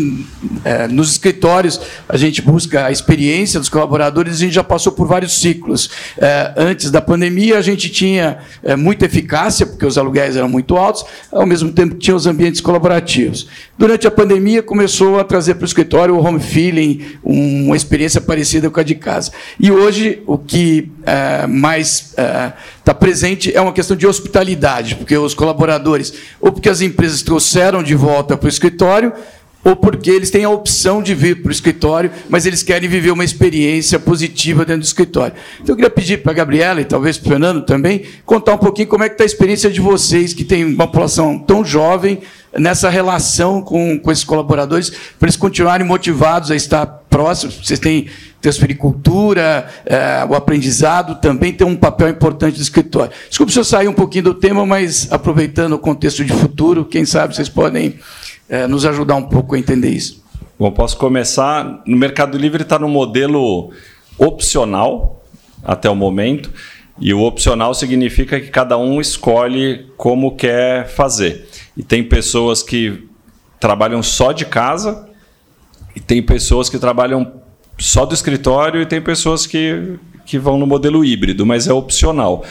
[0.66, 5.06] é, nos escritórios, a gente busca a experiência dos colaboradores, a gente já passou por
[5.06, 5.92] vários ciclos.
[6.18, 10.78] É, antes da pandemia, a gente tinha é, muita eficácia, porque os aluguéis eram muito
[10.78, 13.48] altos, ao mesmo tempo tinha os ambientes colaborativos.
[13.78, 18.68] Durante a pandemia, começou a trazer para o escritório o home feeling, uma experiência parecida
[18.68, 19.32] com a de casa.
[19.60, 22.56] E hoje, hoje o que é, mais está
[22.88, 27.84] é, presente é uma questão de hospitalidade, porque os colaboradores, ou porque as empresas trouxeram
[27.84, 29.12] de volta para o escritório,
[29.63, 33.12] ou porque eles têm a opção de vir para o escritório, mas eles querem viver
[33.12, 35.36] uma experiência positiva dentro do escritório.
[35.56, 38.58] Então, eu queria pedir para a Gabriela e talvez para o Fernando também, contar um
[38.58, 42.21] pouquinho como é que está a experiência de vocês, que tem uma população tão jovem,
[42.58, 47.56] nessa relação com, com esses colaboradores, para eles continuarem motivados a estar próximos.
[47.63, 48.08] Vocês têm
[48.41, 53.12] transfericultura, é, o aprendizado também tem um papel importante do escritório.
[53.30, 57.06] Desculpe se eu sair um pouquinho do tema, mas aproveitando o contexto de futuro, quem
[57.06, 57.99] sabe vocês podem
[58.49, 60.21] é, nos ajudar um pouco a entender isso.
[60.58, 61.82] Bom, posso começar.
[61.86, 63.71] No Mercado Livre está no modelo
[64.17, 65.23] opcional
[65.63, 66.51] até o momento.
[66.99, 71.47] E o opcional significa que cada um escolhe como quer fazer.
[71.75, 73.08] E tem pessoas que
[73.60, 75.08] trabalham só de casa
[75.96, 77.40] e tem pessoas que trabalham
[77.82, 82.46] só do escritório e tem pessoas que, que vão no modelo híbrido, mas é opcional.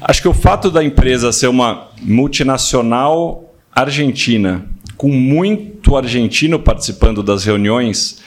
[0.00, 4.66] Acho que o fato da empresa ser uma multinacional argentina,
[4.96, 8.20] com muito argentino participando das reuniões,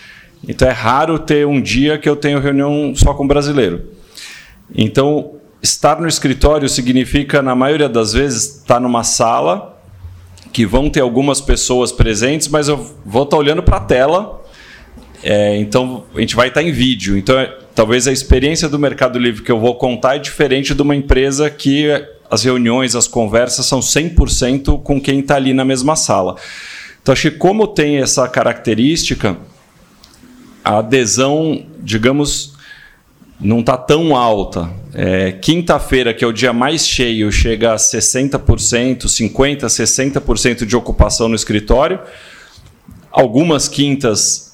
[0.47, 3.89] então é raro ter um dia que eu tenho reunião só com brasileiro.
[4.73, 9.77] Então, estar no escritório significa, na maioria das vezes, estar numa sala
[10.53, 14.41] que vão ter algumas pessoas presentes, mas eu vou estar olhando para a tela
[15.23, 17.17] é, então a gente vai estar em vídeo.
[17.17, 20.81] Então é, talvez a experiência do Mercado Livre que eu vou contar é diferente de
[20.81, 21.87] uma empresa que
[22.29, 26.35] as reuniões, as conversas são 100% com quem está ali na mesma sala.
[27.01, 29.37] Então, acho que como tem essa característica,
[30.63, 32.53] a adesão, digamos,
[33.39, 34.69] não está tão alta.
[34.93, 41.29] É, Quinta-feira, que é o dia mais cheio, chega a 60%, 50%, 60% de ocupação
[41.29, 41.99] no escritório.
[43.09, 44.46] Algumas quintas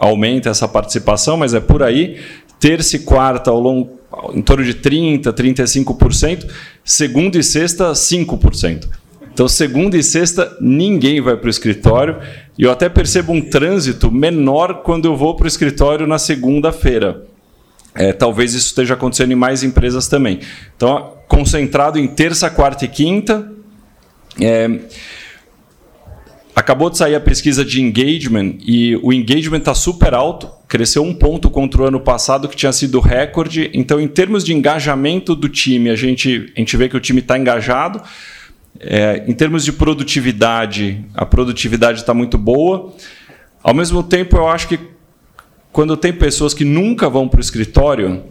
[0.00, 2.18] aumenta essa participação, mas é por aí.
[2.58, 4.00] Terça e quarta, ao longo,
[4.34, 6.50] em torno de 30%, 35%.
[6.82, 8.88] Segunda e sexta, 5%.
[9.32, 12.16] Então, segunda e sexta, ninguém vai para o escritório.
[12.58, 17.24] E eu até percebo um trânsito menor quando eu vou para o escritório na segunda-feira.
[17.94, 20.40] É, talvez isso esteja acontecendo em mais empresas também.
[20.76, 23.50] Então, concentrado em terça, quarta e quinta.
[24.40, 24.80] É,
[26.54, 31.14] acabou de sair a pesquisa de engagement e o engagement está super alto, cresceu um
[31.14, 33.70] ponto contra o ano passado que tinha sido recorde.
[33.72, 37.20] Então, em termos de engajamento do time, a gente, a gente vê que o time
[37.20, 38.02] está engajado.
[38.78, 42.92] É, em termos de produtividade, a produtividade está muito boa.
[43.62, 44.78] Ao mesmo tempo, eu acho que
[45.72, 48.22] quando tem pessoas que nunca vão para o escritório,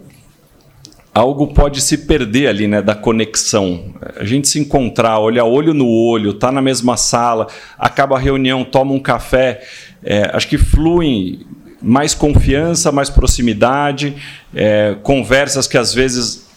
[1.14, 3.94] algo pode se perder ali, né, da conexão.
[4.16, 7.48] A gente se encontrar, olhar olho no olho, tá na mesma sala,
[7.78, 9.60] acaba a reunião, toma um café,
[10.02, 11.40] é, acho que flui
[11.82, 14.14] mais confiança, mais proximidade,
[14.54, 16.48] é, conversas que às vezes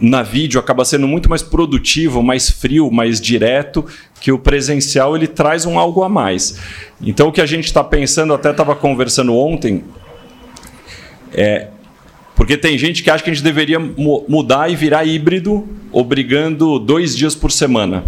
[0.00, 3.84] na vídeo acaba sendo muito mais produtivo, mais frio, mais direto,
[4.20, 6.58] que o presencial ele traz um algo a mais.
[7.00, 9.84] Então o que a gente está pensando, até estava conversando ontem,
[11.32, 11.68] é
[12.34, 17.16] porque tem gente que acha que a gente deveria mudar e virar híbrido, obrigando dois
[17.16, 18.04] dias por semana.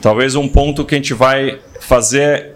[0.00, 2.54] Talvez um ponto que a gente vai fazer.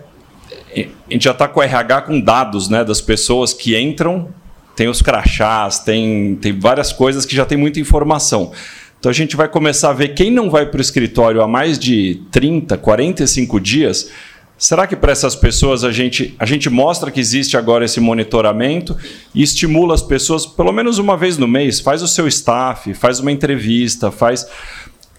[0.77, 4.29] A gente já está com o RH com dados né, das pessoas que entram
[4.75, 8.53] tem os crachás, tem, tem várias coisas que já tem muita informação.
[8.99, 11.79] Então a gente vai começar a ver quem não vai para o escritório há mais
[11.79, 14.11] de 30, 45 dias.
[14.57, 18.97] Será que para essas pessoas a gente, a gente mostra que existe agora esse monitoramento
[19.35, 23.19] e estimula as pessoas, pelo menos uma vez no mês, faz o seu staff, faz
[23.19, 24.47] uma entrevista, faz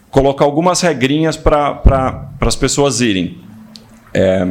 [0.10, 3.38] colocar algumas regrinhas para as pessoas irem.
[4.14, 4.42] É,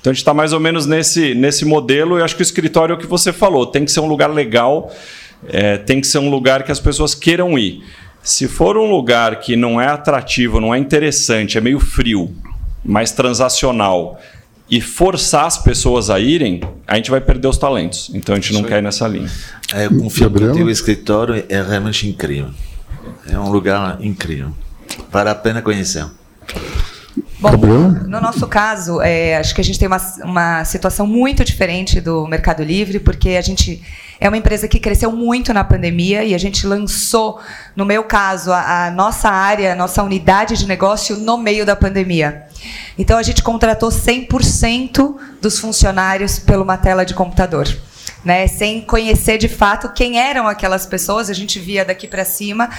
[0.00, 2.92] então a gente está mais ou menos nesse, nesse modelo, e acho que o escritório
[2.92, 4.92] é o que você falou, tem que ser um lugar legal,
[5.46, 7.84] é, tem que ser um lugar que as pessoas queiram ir.
[8.20, 12.34] Se for um lugar que não é atrativo, não é interessante, é meio frio,
[12.84, 14.20] mais transacional,
[14.70, 18.10] e forçar as pessoas a irem, a gente vai perder os talentos.
[18.14, 19.30] Então a gente não quer ir nessa linha.
[19.72, 22.50] É, eu confio que o teu escritório é realmente incrível.
[23.28, 24.52] É um lugar incrível.
[25.10, 26.06] Vale a pena conhecer.
[27.38, 27.52] Bom,
[28.08, 32.26] no nosso caso, é, acho que a gente tem uma, uma situação muito diferente do
[32.26, 33.82] Mercado Livre, porque a gente
[34.20, 37.40] é uma empresa que cresceu muito na pandemia e a gente lançou,
[37.74, 41.76] no meu caso, a, a nossa área, a nossa unidade de negócio no meio da
[41.76, 42.44] pandemia.
[42.98, 47.66] Então, a gente contratou 100% dos funcionários por uma tela de computador
[48.24, 52.70] né, sem conhecer de fato quem eram aquelas pessoas, a gente via daqui para cima.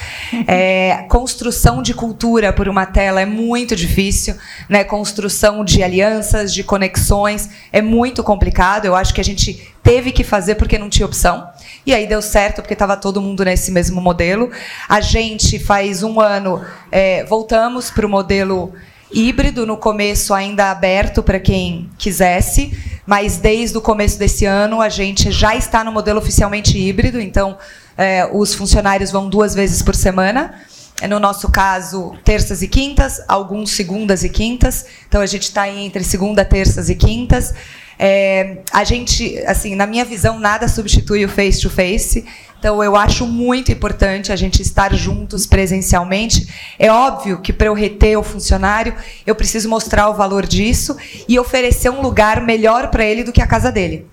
[0.47, 4.35] É, construção de cultura por uma tela é muito difícil,
[4.69, 8.85] né, construção de alianças, de conexões é muito complicado.
[8.85, 11.47] Eu acho que a gente teve que fazer porque não tinha opção.
[11.85, 14.49] E aí deu certo porque estava todo mundo nesse mesmo modelo.
[14.89, 18.73] A gente faz um ano é, voltamos para o modelo
[19.11, 24.89] híbrido, no começo ainda aberto para quem quisesse, mas desde o começo desse ano a
[24.89, 27.57] gente já está no modelo oficialmente híbrido, então
[27.97, 30.53] é, os funcionários vão duas vezes por semana.
[31.01, 34.85] É, no nosso caso, terças e quintas, alguns segundas e quintas.
[35.07, 37.53] Então a gente está entre segunda, terças e quintas.
[37.99, 42.25] É, a gente, assim, na minha visão, nada substitui o face to face.
[42.65, 46.51] Então, eu acho muito importante a gente estar juntos presencialmente.
[46.79, 50.97] É óbvio que para eu reter o funcionário, eu preciso mostrar o valor disso
[51.29, 54.07] e oferecer um lugar melhor para ele do que a casa dele.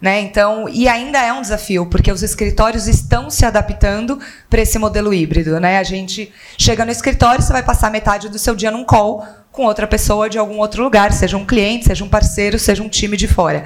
[0.00, 0.20] Né?
[0.20, 4.18] Então, e ainda é um desafio, porque os escritórios estão se adaptando
[4.48, 5.58] para esse modelo híbrido.
[5.58, 5.78] Né?
[5.78, 9.64] A gente chega no escritório, você vai passar metade do seu dia num call com
[9.64, 13.16] outra pessoa de algum outro lugar, seja um cliente, seja um parceiro, seja um time
[13.16, 13.64] de fora.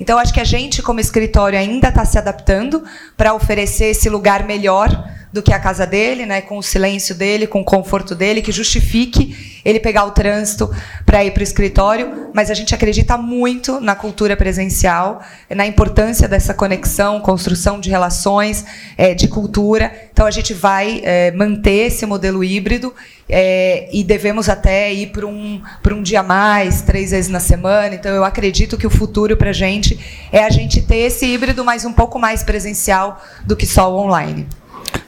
[0.00, 2.82] Então, acho que a gente, como escritório, ainda está se adaptando
[3.16, 4.88] para oferecer esse lugar melhor
[5.34, 8.52] do que a casa dele, né, com o silêncio dele, com o conforto dele, que
[8.52, 10.70] justifique ele pegar o trânsito
[11.04, 12.30] para ir para o escritório.
[12.32, 15.20] Mas a gente acredita muito na cultura presencial,
[15.50, 18.64] na importância dessa conexão, construção de relações,
[18.96, 19.92] é, de cultura.
[20.12, 22.94] Então a gente vai é, manter esse modelo híbrido
[23.28, 25.60] é, e devemos até ir para um,
[25.90, 27.92] um dia mais, três vezes na semana.
[27.92, 29.98] Então, eu acredito que o futuro para a gente
[30.30, 33.98] é a gente ter esse híbrido, mas um pouco mais presencial do que só o
[33.98, 34.46] online.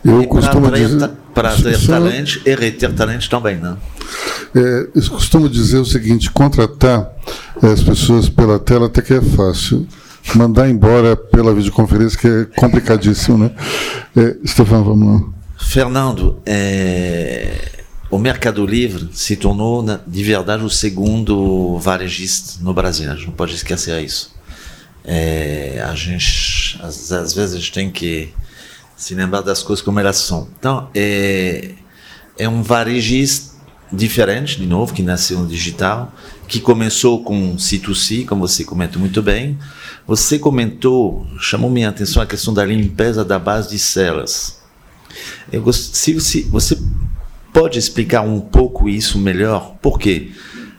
[0.05, 3.77] Eu e costumo dizer para ter talento e reter talento também, não?
[4.55, 7.11] É, eu costumo dizer o seguinte: contratar
[7.63, 9.87] é, as pessoas pela tela até que é fácil.
[10.35, 13.53] Mandar embora pela videoconferência que é complicadíssimo, né?
[14.17, 15.29] É, Stefano, vamos lá.
[15.57, 17.77] Fernando, é,
[18.11, 23.11] o Mercado Livre se tornou, de verdade, o segundo varejista no Brasil.
[23.11, 24.35] A gente não pode esquecer isso.
[25.05, 28.31] É, a gente, às, às, vezes, a gente tem que
[28.97, 30.49] se lembrar das coisas como elas são.
[30.59, 31.73] Então, é,
[32.39, 33.55] é um varejista
[33.93, 36.13] diferente, de novo, que nasceu no digital,
[36.49, 39.59] que começou com C2C, como você comentou muito bem.
[40.07, 44.61] Você comentou, chamou minha atenção a questão da limpeza da base de celas.
[45.53, 45.95] Eu gost...
[45.95, 46.79] se você
[47.53, 49.77] pode explicar um pouco isso melhor?
[49.81, 50.31] Por quê?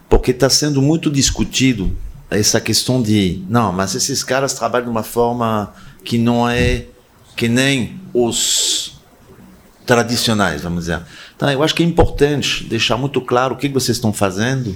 [0.09, 1.95] Porque está sendo muito discutido
[2.29, 6.85] essa questão de não, mas esses caras trabalham de uma forma que não é
[7.37, 8.99] que nem os
[9.85, 11.01] tradicionais, vamos dizer.
[11.35, 14.75] Então, eu acho que é importante deixar muito claro o que vocês estão fazendo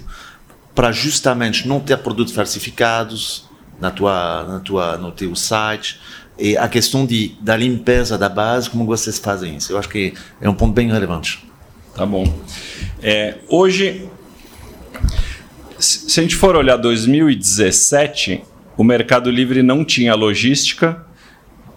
[0.73, 3.49] para justamente não ter produtos falsificados
[3.79, 5.99] na tua, na tua, no teu site
[6.39, 9.73] e a questão de da limpeza da base, como vocês fazem isso.
[9.73, 11.43] Eu acho que é um ponto bem relevante.
[11.95, 12.23] Tá bom.
[13.01, 14.07] É, hoje,
[15.77, 18.43] se a gente for olhar 2017,
[18.77, 21.05] o Mercado Livre não tinha logística.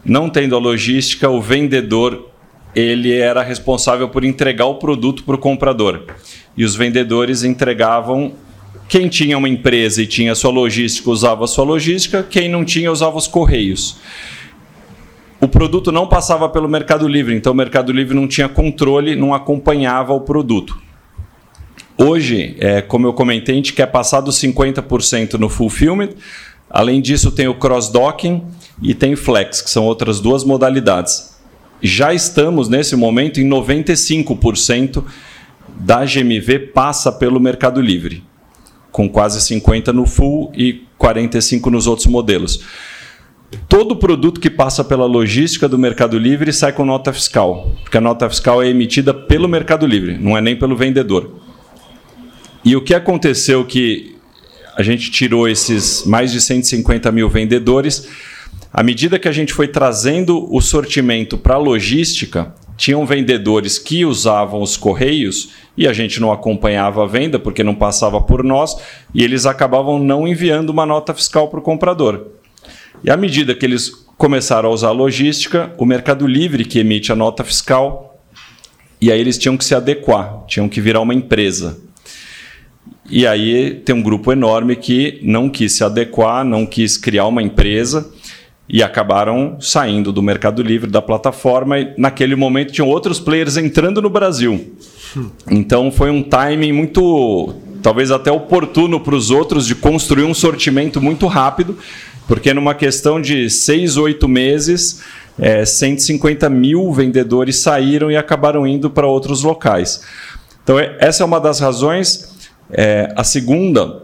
[0.04, 2.30] Não tendo a logística, o vendedor
[2.74, 6.02] ele era responsável por entregar o produto para o comprador.
[6.56, 8.32] E os vendedores entregavam.
[8.88, 12.92] Quem tinha uma empresa e tinha sua logística usava a sua logística, quem não tinha
[12.92, 13.96] usava os correios
[15.44, 19.34] o produto não passava pelo Mercado Livre, então o Mercado Livre não tinha controle, não
[19.34, 20.78] acompanhava o produto.
[21.98, 26.10] Hoje, é, como eu comentei, a gente quer passar dos 50% no fulfillment.
[26.70, 28.42] Além disso, tem o cross-docking
[28.82, 31.34] e tem flex, que são outras duas modalidades.
[31.80, 35.04] Já estamos, nesse momento, em 95%
[35.76, 38.22] da GMV passa pelo Mercado Livre,
[38.90, 42.64] com quase 50% no full e 45% nos outros modelos
[43.68, 48.00] todo produto que passa pela logística do Mercado Livre sai com nota fiscal, porque a
[48.00, 51.40] nota fiscal é emitida pelo Mercado Livre, não é nem pelo vendedor.
[52.64, 54.16] E o que aconteceu que
[54.76, 58.08] a gente tirou esses mais de 150 mil vendedores,
[58.74, 64.04] à medida que a gente foi trazendo o sortimento para a logística, tinham vendedores que
[64.04, 68.76] usavam os correios e a gente não acompanhava a venda porque não passava por nós
[69.14, 72.32] e eles acabavam não enviando uma nota fiscal para o comprador.
[73.04, 77.12] E à medida que eles começaram a usar a logística, o Mercado Livre que emite
[77.12, 78.20] a nota fiscal,
[79.00, 81.80] e aí eles tinham que se adequar, tinham que virar uma empresa.
[83.08, 87.40] E aí tem um grupo enorme que não quis se adequar, não quis criar uma
[87.40, 88.12] empresa
[88.68, 94.00] e acabaram saindo do Mercado Livre, da plataforma, e naquele momento tinham outros players entrando
[94.00, 94.74] no Brasil.
[95.50, 101.00] Então foi um timing muito, talvez até oportuno para os outros de construir um sortimento
[101.00, 101.76] muito rápido
[102.26, 105.02] porque numa questão de seis, oito meses,
[105.38, 110.02] é, 150 mil vendedores saíram e acabaram indo para outros locais.
[110.62, 112.32] Então, é, essa é uma das razões.
[112.70, 114.03] É, a segunda,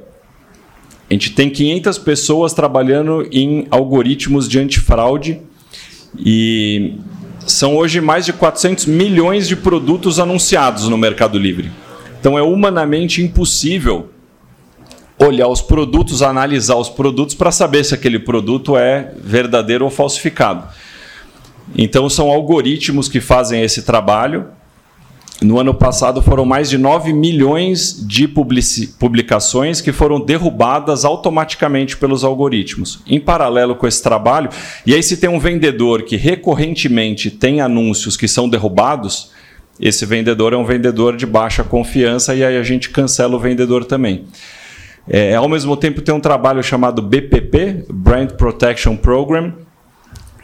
[1.10, 5.40] a gente tem 500 pessoas trabalhando em algoritmos de antifraude
[6.16, 6.94] e
[7.44, 11.68] são hoje mais de 400 milhões de produtos anunciados no Mercado Livre.
[12.20, 14.10] Então, é humanamente impossível
[15.18, 20.68] olhar os produtos, analisar os produtos para saber se aquele produto é verdadeiro ou falsificado.
[21.76, 24.46] Então, são algoritmos que fazem esse trabalho.
[25.40, 32.24] No ano passado foram mais de 9 milhões de publicações que foram derrubadas automaticamente pelos
[32.24, 33.00] algoritmos.
[33.06, 34.50] Em paralelo com esse trabalho,
[34.84, 39.30] e aí se tem um vendedor que recorrentemente tem anúncios que são derrubados,
[39.80, 43.86] esse vendedor é um vendedor de baixa confiança e aí a gente cancela o vendedor
[43.86, 44.26] também.
[45.08, 49.54] É, ao mesmo tempo, tem um trabalho chamado BPP Brand Protection Program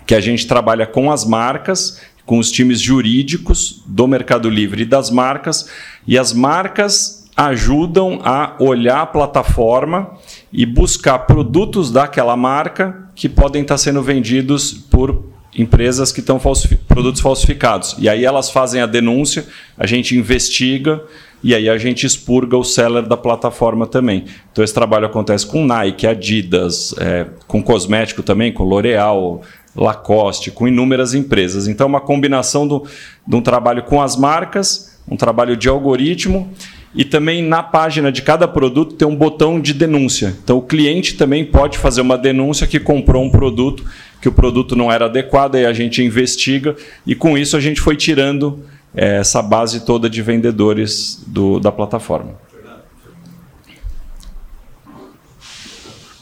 [0.07, 4.87] que a gente trabalha com as marcas, com os times jurídicos do Mercado Livre e
[4.87, 5.71] das marcas,
[6.07, 10.11] e as marcas ajudam a olhar a plataforma
[10.53, 15.25] e buscar produtos daquela marca que podem estar sendo vendidos por
[15.57, 17.97] empresas que estão falsifi produtos falsificados.
[17.99, 19.47] E aí elas fazem a denúncia,
[19.77, 21.03] a gente investiga
[21.43, 24.25] e aí a gente expurga o seller da plataforma também.
[24.51, 29.43] Então esse trabalho acontece com Nike, Adidas, é, com cosmético também, com L'Oreal,
[29.77, 31.69] Lacoste, com inúmeras empresas.
[31.69, 32.85] Então uma combinação do,
[33.27, 36.51] de um trabalho com as marcas, um trabalho de algoritmo
[36.95, 40.35] e também na página de cada produto tem um botão de denúncia.
[40.43, 43.85] Então o cliente também pode fazer uma denúncia que comprou um produto
[44.21, 46.75] que o produto não era adequado, aí a gente investiga
[47.07, 48.65] e com isso a gente foi tirando
[48.95, 52.35] é, essa base toda de vendedores do, da plataforma.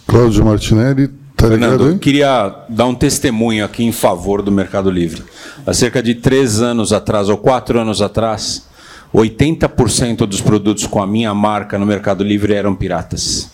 [0.07, 1.11] Cláudio Martinelli,
[1.49, 5.23] tá Fernando, eu queria dar um testemunho aqui em favor do Mercado Livre.
[5.67, 8.67] Há cerca de três anos atrás, ou quatro anos atrás,
[9.15, 13.51] 80% dos produtos com a minha marca no Mercado Livre eram piratas.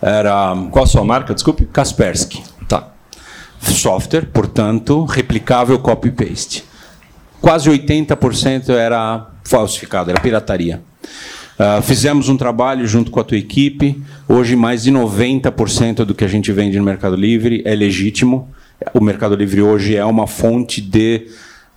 [0.00, 0.54] Era.
[0.70, 1.32] Qual a sua marca?
[1.32, 1.64] Desculpe.
[1.66, 2.42] Kaspersky.
[2.68, 2.88] Tá.
[3.60, 6.72] Software, portanto, replicável copy-paste
[7.42, 10.80] quase 80% era falsificado, era pirataria.
[11.58, 14.02] Uh, fizemos um trabalho junto com a tua equipe.
[14.28, 18.48] Hoje, mais de 90% do que a gente vende no Mercado Livre é legítimo.
[18.94, 21.26] O Mercado Livre hoje é uma fonte de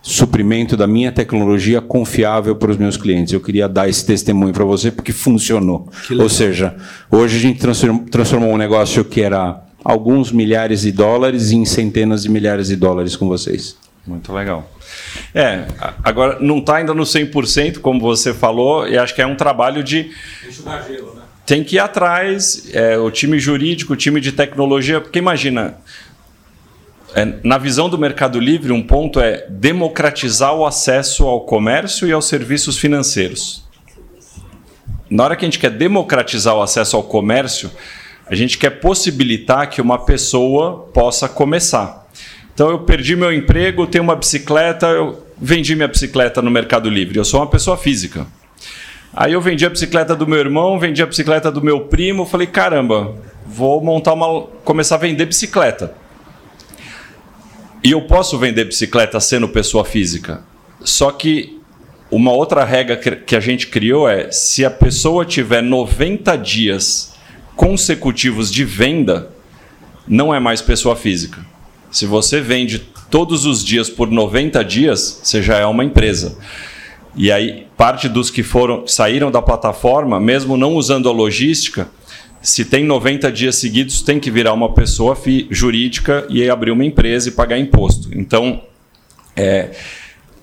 [0.02, 3.34] suprimento da minha tecnologia confiável para os meus clientes.
[3.34, 5.90] Eu queria dar esse testemunho para você porque funcionou.
[6.20, 6.76] Ou seja,
[7.12, 7.60] hoje a gente
[8.12, 13.16] transformou um negócio que era alguns milhares de dólares em centenas de milhares de dólares
[13.16, 13.76] com vocês.
[14.06, 14.70] Muito legal.
[15.34, 15.66] É,
[16.04, 19.84] agora não está ainda no 100%, como você falou, e acho que é um trabalho
[19.84, 20.12] de.
[20.88, 21.22] Gelo, né?
[21.46, 25.78] Tem que ir atrás, é, o time jurídico, o time de tecnologia, porque imagina,
[27.16, 32.12] é, na visão do Mercado Livre, um ponto é democratizar o acesso ao comércio e
[32.12, 33.64] aos serviços financeiros.
[35.10, 37.72] Na hora que a gente quer democratizar o acesso ao comércio,
[38.26, 42.05] a gente quer possibilitar que uma pessoa possa começar.
[42.56, 47.18] Então eu perdi meu emprego, tenho uma bicicleta, eu vendi minha bicicleta no Mercado Livre.
[47.18, 48.26] Eu sou uma pessoa física.
[49.14, 52.48] Aí eu vendi a bicicleta do meu irmão, vendi a bicicleta do meu primo, falei,
[52.48, 53.14] caramba,
[53.46, 55.94] vou montar uma começar a vender bicicleta.
[57.84, 60.42] E eu posso vender bicicleta sendo pessoa física.
[60.80, 61.60] Só que
[62.10, 67.16] uma outra regra que a gente criou é se a pessoa tiver 90 dias
[67.54, 69.30] consecutivos de venda,
[70.08, 71.54] não é mais pessoa física.
[71.96, 72.80] Se você vende
[73.10, 76.38] todos os dias por 90 dias, você já é uma empresa.
[77.16, 81.88] E aí, parte dos que foram saíram da plataforma, mesmo não usando a logística,
[82.42, 85.18] se tem 90 dias seguidos, tem que virar uma pessoa
[85.50, 88.10] jurídica e abrir uma empresa e pagar imposto.
[88.12, 88.62] Então,
[89.34, 89.72] é,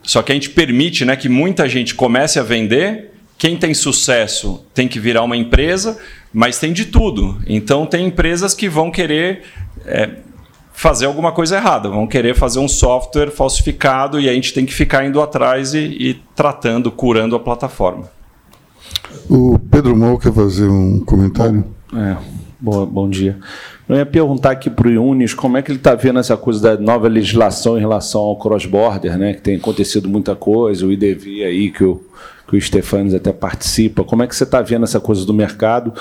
[0.02, 3.12] só que a gente permite né, que muita gente comece a vender.
[3.36, 5.98] Quem tem sucesso tem que virar uma empresa,
[6.32, 7.42] mas tem de tudo.
[7.46, 9.42] Então, tem empresas que vão querer.
[9.84, 10.31] É,
[10.72, 14.72] fazer alguma coisa errada, vão querer fazer um software falsificado e a gente tem que
[14.72, 18.10] ficar indo atrás e, e tratando, curando a plataforma.
[19.28, 21.64] O Pedro Mol quer fazer um comentário?
[21.92, 22.16] Bom, é,
[22.62, 23.36] bom, bom dia.
[23.88, 26.76] Eu ia perguntar aqui para o Yunis como é que ele está vendo essa coisa
[26.76, 29.34] da nova legislação em relação ao cross-border, né?
[29.34, 32.00] que tem acontecido muita coisa, o IDV aí que o,
[32.48, 34.04] que o Stefanes até participa.
[34.04, 35.92] Como é que você está vendo essa coisa do mercado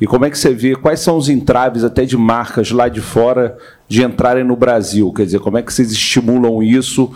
[0.00, 3.00] e como é que você vê quais são os entraves até de marcas lá de
[3.00, 3.56] fora
[3.88, 5.12] de entrarem no Brasil?
[5.12, 7.10] Quer dizer, como é que vocês estimulam isso?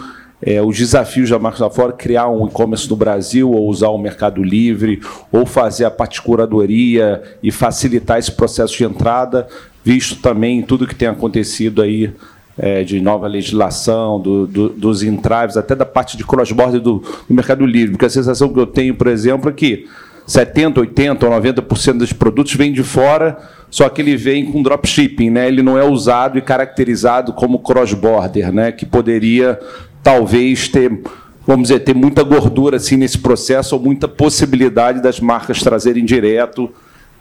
[0.44, 3.98] É, os desafios da marca lá fora, criar um e-commerce no Brasil, ou usar o
[3.98, 9.46] Mercado Livre, ou fazer a particuradoria e facilitar esse processo de entrada,
[9.84, 12.12] visto também tudo que tem acontecido aí
[12.58, 17.34] é, de nova legislação, do, do, dos entraves, até da parte de cross-border do, do,
[17.34, 17.92] Mercado Livre.
[17.92, 19.86] Porque a sensação que eu tenho, por exemplo, é que
[20.26, 23.38] 70%, 80% ou 90% dos produtos vêm de fora,
[23.70, 25.48] só que ele vem com dropshipping, né?
[25.48, 28.70] ele não é usado e caracterizado como cross-border, né?
[28.70, 29.58] que poderia
[30.02, 31.00] talvez ter
[31.44, 36.72] vamos dizer, ter muita gordura assim nesse processo, ou muita possibilidade das marcas trazerem direto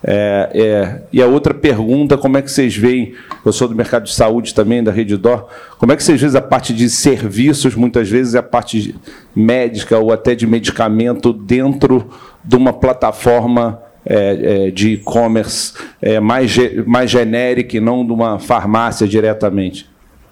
[0.03, 3.13] é, é, e a outra pergunta, como é que vocês veem,
[3.45, 6.36] eu sou do mercado de saúde também, da Rede Dó, como é que vocês veem
[6.36, 8.95] a parte de serviços, muitas vezes, a parte
[9.36, 12.09] médica ou até de medicamento dentro
[12.43, 16.55] de uma plataforma é, é de e-commerce é, mais,
[16.88, 19.88] mais genérica e não de uma farmácia diretamente?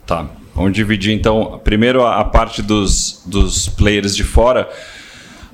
[0.08, 0.26] Tá,
[0.60, 4.70] vamos dividir então, primeiro a, parte dos, dos players de fora.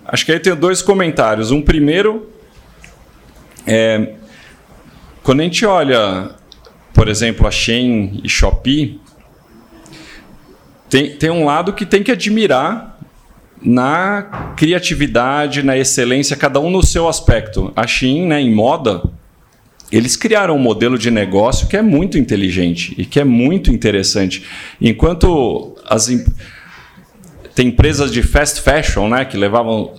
[0.03, 1.51] Acho que aí tem dois comentários.
[1.51, 2.27] Um primeiro
[3.67, 4.15] é,
[5.21, 6.31] quando a gente olha,
[6.91, 8.99] por exemplo, a Shein e Shopee,
[10.89, 12.99] tem, tem um lado que tem que admirar
[13.61, 17.71] na criatividade, na excelência, cada um no seu aspecto.
[17.75, 19.03] A Shein, né, em moda,
[19.97, 24.43] eles criaram um modelo de negócio que é muito inteligente e que é muito interessante.
[24.81, 26.07] Enquanto as
[27.55, 29.93] tem empresas de fast fashion, né, que levavam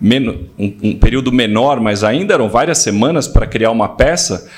[0.00, 4.50] um, um período menor, mas ainda eram várias semanas para criar uma peça.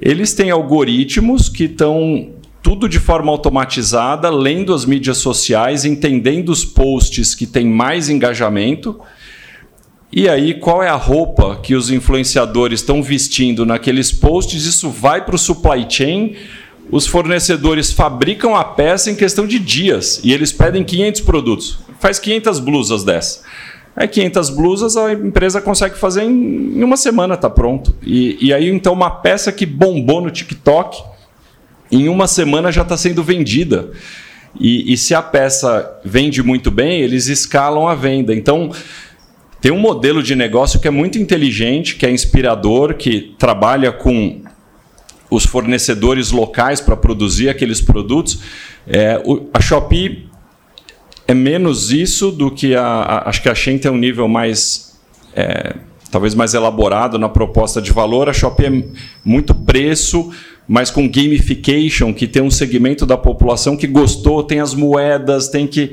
[0.00, 2.30] Eles têm algoritmos que estão
[2.62, 8.98] tudo de forma automatizada, lendo as mídias sociais, entendendo os posts que têm mais engajamento.
[10.12, 14.64] E aí, qual é a roupa que os influenciadores estão vestindo naqueles posts?
[14.66, 16.36] Isso vai para o supply chain
[16.90, 21.78] os fornecedores fabricam a peça em questão de dias e eles pedem 500 produtos.
[22.00, 23.42] Faz 500 blusas dessa.
[23.96, 27.94] É 500 blusas a empresa consegue fazer em, uma semana, está pronto.
[28.02, 31.02] E, e aí então uma peça que bombou no TikTok
[31.92, 33.90] em uma semana já está sendo vendida.
[34.58, 38.34] E, e, se a peça vende muito bem, eles escalam a venda.
[38.34, 38.72] Então
[39.60, 44.40] tem um modelo de negócio que é muito inteligente, que é inspirador, que trabalha com
[45.30, 48.40] os fornecedores locais para produzir aqueles produtos.
[48.86, 50.28] É, o, a Shopee
[51.28, 54.98] é menos isso do que a, a, acho que a Shein tem um nível mais
[55.34, 55.74] é,
[56.10, 58.28] talvez mais elaborado na proposta de valor.
[58.28, 58.84] A Shopee é
[59.24, 60.32] muito preço,
[60.66, 65.66] mas com gamification, que tem um segmento da população que gostou, tem as moedas, tem
[65.66, 65.92] que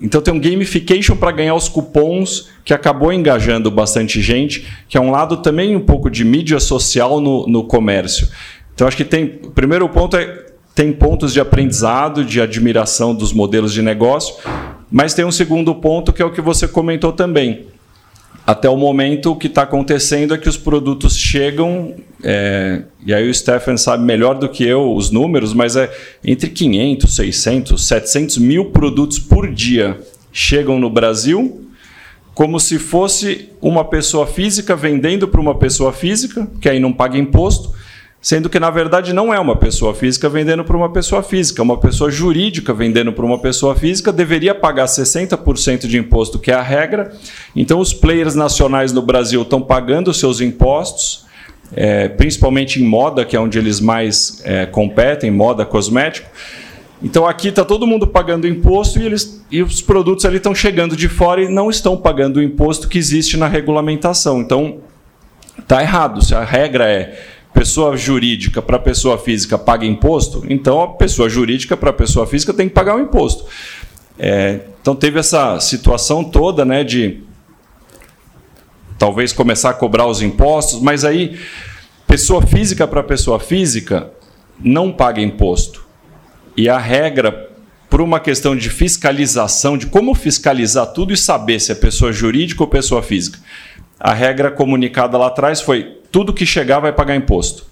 [0.00, 5.00] então tem um gamification para ganhar os cupons que acabou engajando bastante gente, que é
[5.00, 8.28] um lado também um pouco de mídia social no, no comércio.
[8.74, 9.40] Então acho que tem.
[9.44, 14.34] O primeiro ponto é tem pontos de aprendizado, de admiração dos modelos de negócio,
[14.90, 17.66] mas tem um segundo ponto que é o que você comentou também.
[18.52, 23.26] Até o momento, o que está acontecendo é que os produtos chegam, é, e aí
[23.26, 25.90] o Stephen sabe melhor do que eu os números, mas é
[26.22, 29.98] entre 500, 600, 700 mil produtos por dia
[30.30, 31.66] chegam no Brasil,
[32.34, 37.16] como se fosse uma pessoa física vendendo para uma pessoa física, que aí não paga
[37.16, 37.72] imposto,
[38.22, 41.64] Sendo que, na verdade, não é uma pessoa física vendendo para uma pessoa física, é
[41.64, 46.54] uma pessoa jurídica vendendo para uma pessoa física deveria pagar 60% de imposto, que é
[46.54, 47.10] a regra.
[47.56, 51.26] Então, os players nacionais no Brasil estão pagando seus impostos,
[51.74, 56.30] é, principalmente em moda, que é onde eles mais é, competem, moda cosmético.
[57.02, 60.96] Então aqui está todo mundo pagando imposto e, eles, e os produtos ali estão chegando
[60.96, 64.40] de fora e não estão pagando o imposto que existe na regulamentação.
[64.40, 64.78] Então
[65.58, 66.24] está errado.
[66.24, 67.18] Se a regra é
[67.52, 72.68] pessoa jurídica para pessoa física paga imposto, então a pessoa jurídica para pessoa física tem
[72.68, 73.44] que pagar o imposto.
[74.18, 77.22] É, então teve essa situação toda né, de
[78.98, 81.38] talvez começar a cobrar os impostos, mas aí
[82.06, 84.10] pessoa física para pessoa física
[84.60, 85.84] não paga imposto.
[86.56, 87.50] E a regra,
[87.88, 92.62] por uma questão de fiscalização, de como fiscalizar tudo e saber se é pessoa jurídica
[92.62, 93.38] ou pessoa física,
[94.02, 97.64] a regra comunicada lá atrás foi tudo que chegar vai pagar imposto.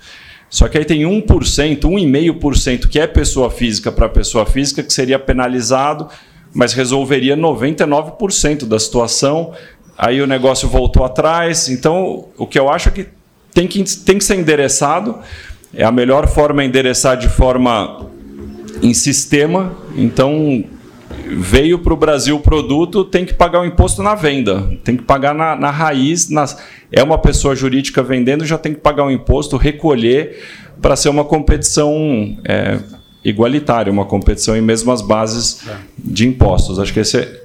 [0.49, 5.19] Só que aí tem 1%, 1,5% que é pessoa física para pessoa física, que seria
[5.19, 6.09] penalizado,
[6.55, 9.53] mas resolveria 99% da situação.
[9.99, 11.69] Aí o negócio voltou atrás.
[11.69, 13.09] Então, o que eu acho é que
[13.53, 15.19] tem que, tem que ser endereçado.
[15.75, 18.07] É a melhor forma é endereçar de forma
[18.81, 19.77] em sistema.
[19.97, 20.65] Então,
[21.27, 25.03] veio para o Brasil o produto, tem que pagar o imposto na venda, tem que
[25.03, 26.29] pagar na, na raiz.
[26.29, 26.57] Nas,
[26.93, 30.39] é uma pessoa jurídica vendendo, já tem que pagar o imposto, recolher,
[30.81, 32.79] para ser uma competição é,
[33.25, 35.63] igualitária, uma competição em mesmas bases
[35.99, 36.79] de impostos.
[36.79, 37.43] Acho que esse é,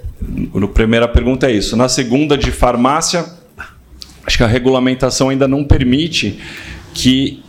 [0.56, 1.76] a primeira pergunta é isso.
[1.76, 3.26] Na segunda, de farmácia,
[4.26, 6.40] acho que a regulamentação ainda não permite
[6.94, 7.44] que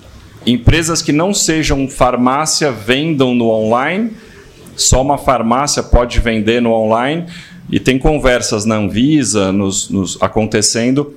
[0.44, 4.10] empresas que não sejam farmácia vendam no online
[4.76, 7.26] só uma farmácia pode vender no online.
[7.70, 11.14] E tem conversas na Anvisa nos, nos acontecendo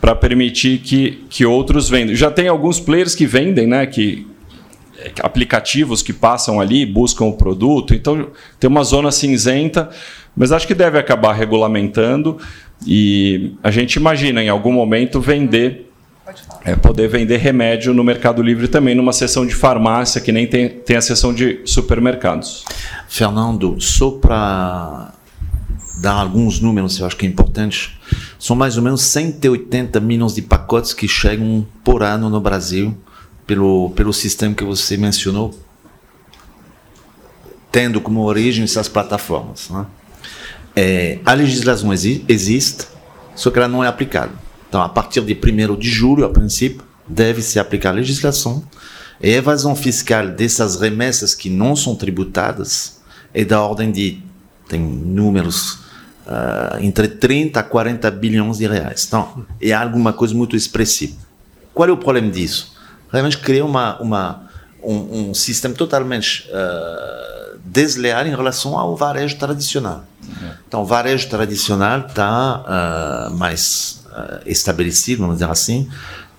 [0.00, 2.14] para permitir que, que outros vendam.
[2.14, 4.26] Já tem alguns players que vendem, né, que
[5.22, 9.90] aplicativos que passam ali, buscam o produto, então tem uma zona cinzenta,
[10.36, 12.38] mas acho que deve acabar regulamentando.
[12.86, 15.91] E a gente imagina em algum momento vender
[16.64, 20.68] é poder vender remédio no Mercado Livre também, numa seção de farmácia, que nem tem,
[20.68, 22.64] tem a seção de supermercados.
[23.08, 25.12] Fernando, só para
[26.00, 27.98] dar alguns números, eu acho que é importante,
[28.38, 32.96] são mais ou menos 180 milhões de pacotes que chegam por ano no Brasil
[33.46, 35.54] pelo, pelo sistema que você mencionou,
[37.70, 39.68] tendo como origem essas plataformas.
[39.68, 39.86] Né?
[40.74, 42.86] É, a legislação exi existe,
[43.34, 44.32] só que ela não é aplicada.
[44.72, 48.64] Então, a partir de 1 de julho, a princípio, deve se aplicar a legislação.
[49.20, 52.98] E a evasão fiscal dessas remessas que não são tributadas
[53.34, 54.22] é da ordem de,
[54.70, 55.74] tem números,
[56.26, 59.04] uh, entre 30 a 40 bilhões de reais.
[59.06, 61.16] Então, é alguma coisa muito expressiva.
[61.74, 62.74] Qual é o problema disso?
[63.12, 64.48] Realmente cria uma, uma,
[64.82, 70.06] um, um sistema totalmente uh, desleal em relação ao varejo tradicional.
[70.66, 74.01] Então, o varejo tradicional está uh, mais uh,
[74.46, 75.88] estabelecido, vamos dizer assim,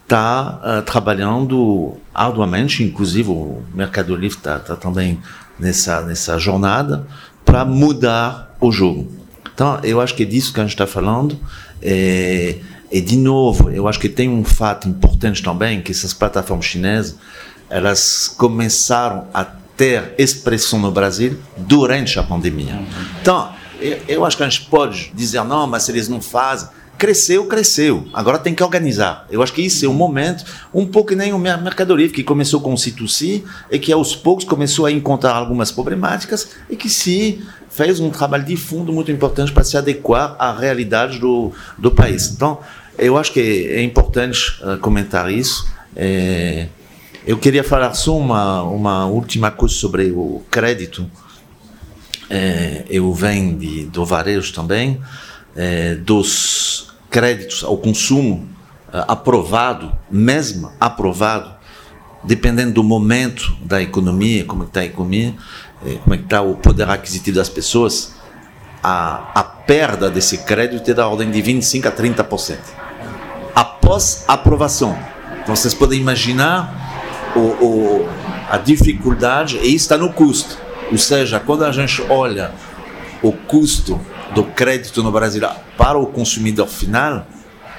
[0.04, 5.20] está uh, trabalhando arduamente, inclusive o Mercado Livre está tá também
[5.60, 7.08] nessa, nessa jornada,
[7.46, 9.12] para mudar o jogo.
[9.54, 11.38] Então, eu acho que é disso que a gente está falando.
[11.82, 12.58] É,
[12.92, 17.16] e, de novo, eu acho que tem um fato importante também, que essas plataformas chinesas,
[17.70, 19.46] elas começaram a
[19.76, 22.80] ter expressão no Brasil durante a pandemia.
[23.22, 26.70] Então, eu, eu acho que a gente pode dizer, não, mas eles não fazem,
[27.04, 28.08] cresceu, cresceu.
[28.14, 29.28] Agora tem que organizar.
[29.30, 32.24] Eu acho que isso é um momento, um pouco que nem o Mercado Livre, que
[32.24, 36.88] começou com o C2C e que aos poucos começou a encontrar algumas problemáticas e que
[36.88, 41.92] se fez um trabalho de fundo muito importante para se adequar à realidade do, do
[41.92, 42.32] país.
[42.32, 42.60] Então,
[42.98, 45.68] eu acho que é importante uh, comentar isso.
[45.98, 46.68] É,
[47.28, 51.06] eu queria falar só uma, uma última coisa sobre o crédito.
[52.30, 55.02] É, eu venho de, do varejo também,
[55.54, 58.50] é, dos créditos ao consumo
[58.92, 61.54] é, aprovado, mesmo aprovado,
[62.24, 65.36] dependendo do momento da economia, como está a economia,
[65.86, 68.16] é, como é está o poder aquisitivo das pessoas,
[68.82, 72.58] a, a perda desse crédito é da ordem de 25% a 30%.
[73.54, 74.98] Após aprovação.
[75.44, 78.10] Então vocês podem imaginar o, o,
[78.50, 80.58] a dificuldade, e está no custo.
[80.92, 82.52] Ou seja, quando a gente olha
[83.22, 84.02] o custo
[84.34, 85.42] do crédito no Brasil
[85.78, 87.28] para o consumidor final,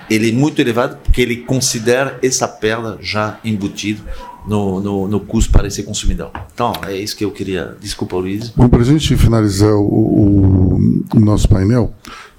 [0.08, 4.02] ele é muito elevado porque ele considera essa perda já embutida
[4.46, 6.30] no, no, no, custo para esse consumidor.
[6.52, 7.76] Então, é isso que eu queria.
[7.80, 8.50] Desculpa, Luiz.
[8.50, 11.94] Bom, para a gente finalizar o, o, o, nosso painel,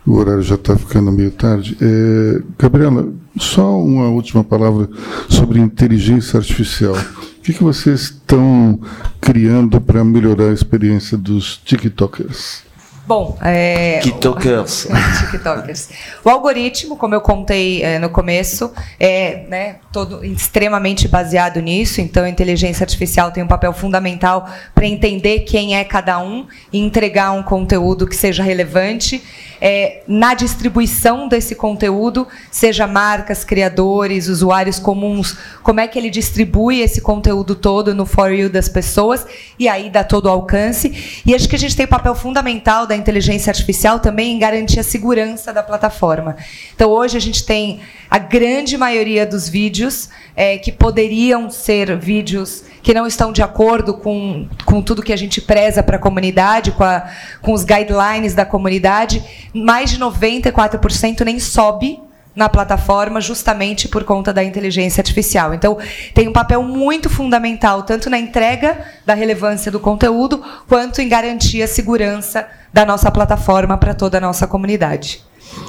[0.06, 1.76] o horário já está ficando meio tarde.
[1.82, 4.88] É, Gabriela, só uma última palavra
[5.28, 6.96] sobre inteligência artificial.
[6.96, 8.80] O que, que vocês estão
[9.20, 12.65] criando para melhorar a experiência dos TikTokers?
[13.08, 14.88] Bom, é, TikTokers.
[15.32, 15.90] TikTokers.
[16.24, 22.02] O algoritmo, como eu contei é, no começo, é né, todo extremamente baseado nisso.
[22.02, 26.80] Então, a inteligência artificial tem um papel fundamental para entender quem é cada um e
[26.80, 29.22] entregar um conteúdo que seja relevante
[29.62, 36.82] é, na distribuição desse conteúdo, seja marcas, criadores, usuários comuns, como é que ele distribui
[36.82, 39.26] esse conteúdo todo no For You das pessoas
[39.58, 41.22] e aí dá todo o alcance.
[41.26, 44.80] E acho que a gente tem o papel fundamental da inteligência artificial também em garantir
[44.80, 46.36] a segurança da plataforma.
[46.74, 52.64] Então, hoje a gente tem a grande maioria dos vídeos é, que poderiam ser vídeos
[52.82, 56.72] que não estão de acordo com, com tudo que a gente preza para a comunidade,
[56.72, 57.10] com, a,
[57.42, 59.24] com os guidelines da comunidade,
[59.54, 62.00] mais de 94% nem sobe
[62.36, 65.54] na plataforma justamente por conta da inteligência artificial.
[65.54, 65.78] Então,
[66.14, 71.62] tem um papel muito fundamental tanto na entrega da relevância do conteúdo, quanto em garantir
[71.62, 75.24] a segurança da nossa plataforma para toda a nossa comunidade.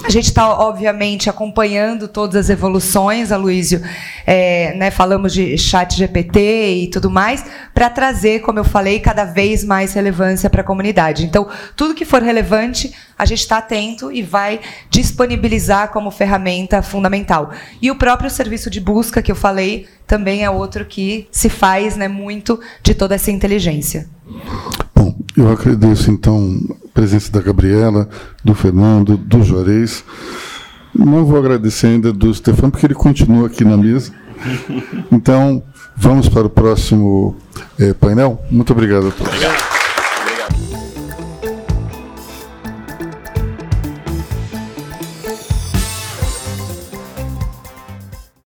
[0.04, 3.82] A gente está, obviamente, acompanhando todas as evoluções, Aloysio.
[4.26, 6.40] É, né, falamos de chat GPT
[6.84, 11.24] e tudo mais, para trazer, como eu falei, cada vez mais relevância para a comunidade.
[11.24, 14.60] Então, tudo que for relevante, a gente está atento e vai
[14.90, 17.50] disponibilizar como ferramenta fundamental.
[17.80, 21.96] E o próprio serviço de busca que eu falei também é outro que se faz
[21.96, 24.08] né, muito de toda essa inteligência.
[24.94, 26.60] Bom, eu agradeço então
[26.96, 28.08] presença da Gabriela,
[28.42, 30.02] do Fernando, do Juarez.
[30.94, 34.12] Não vou agradecer ainda do Stefano, porque ele continua aqui na mesa.
[35.12, 35.62] Então,
[35.94, 37.36] vamos para o próximo
[37.78, 38.42] eh, painel.
[38.50, 39.28] Muito obrigado a todos.
[39.32, 39.75] Obrigado.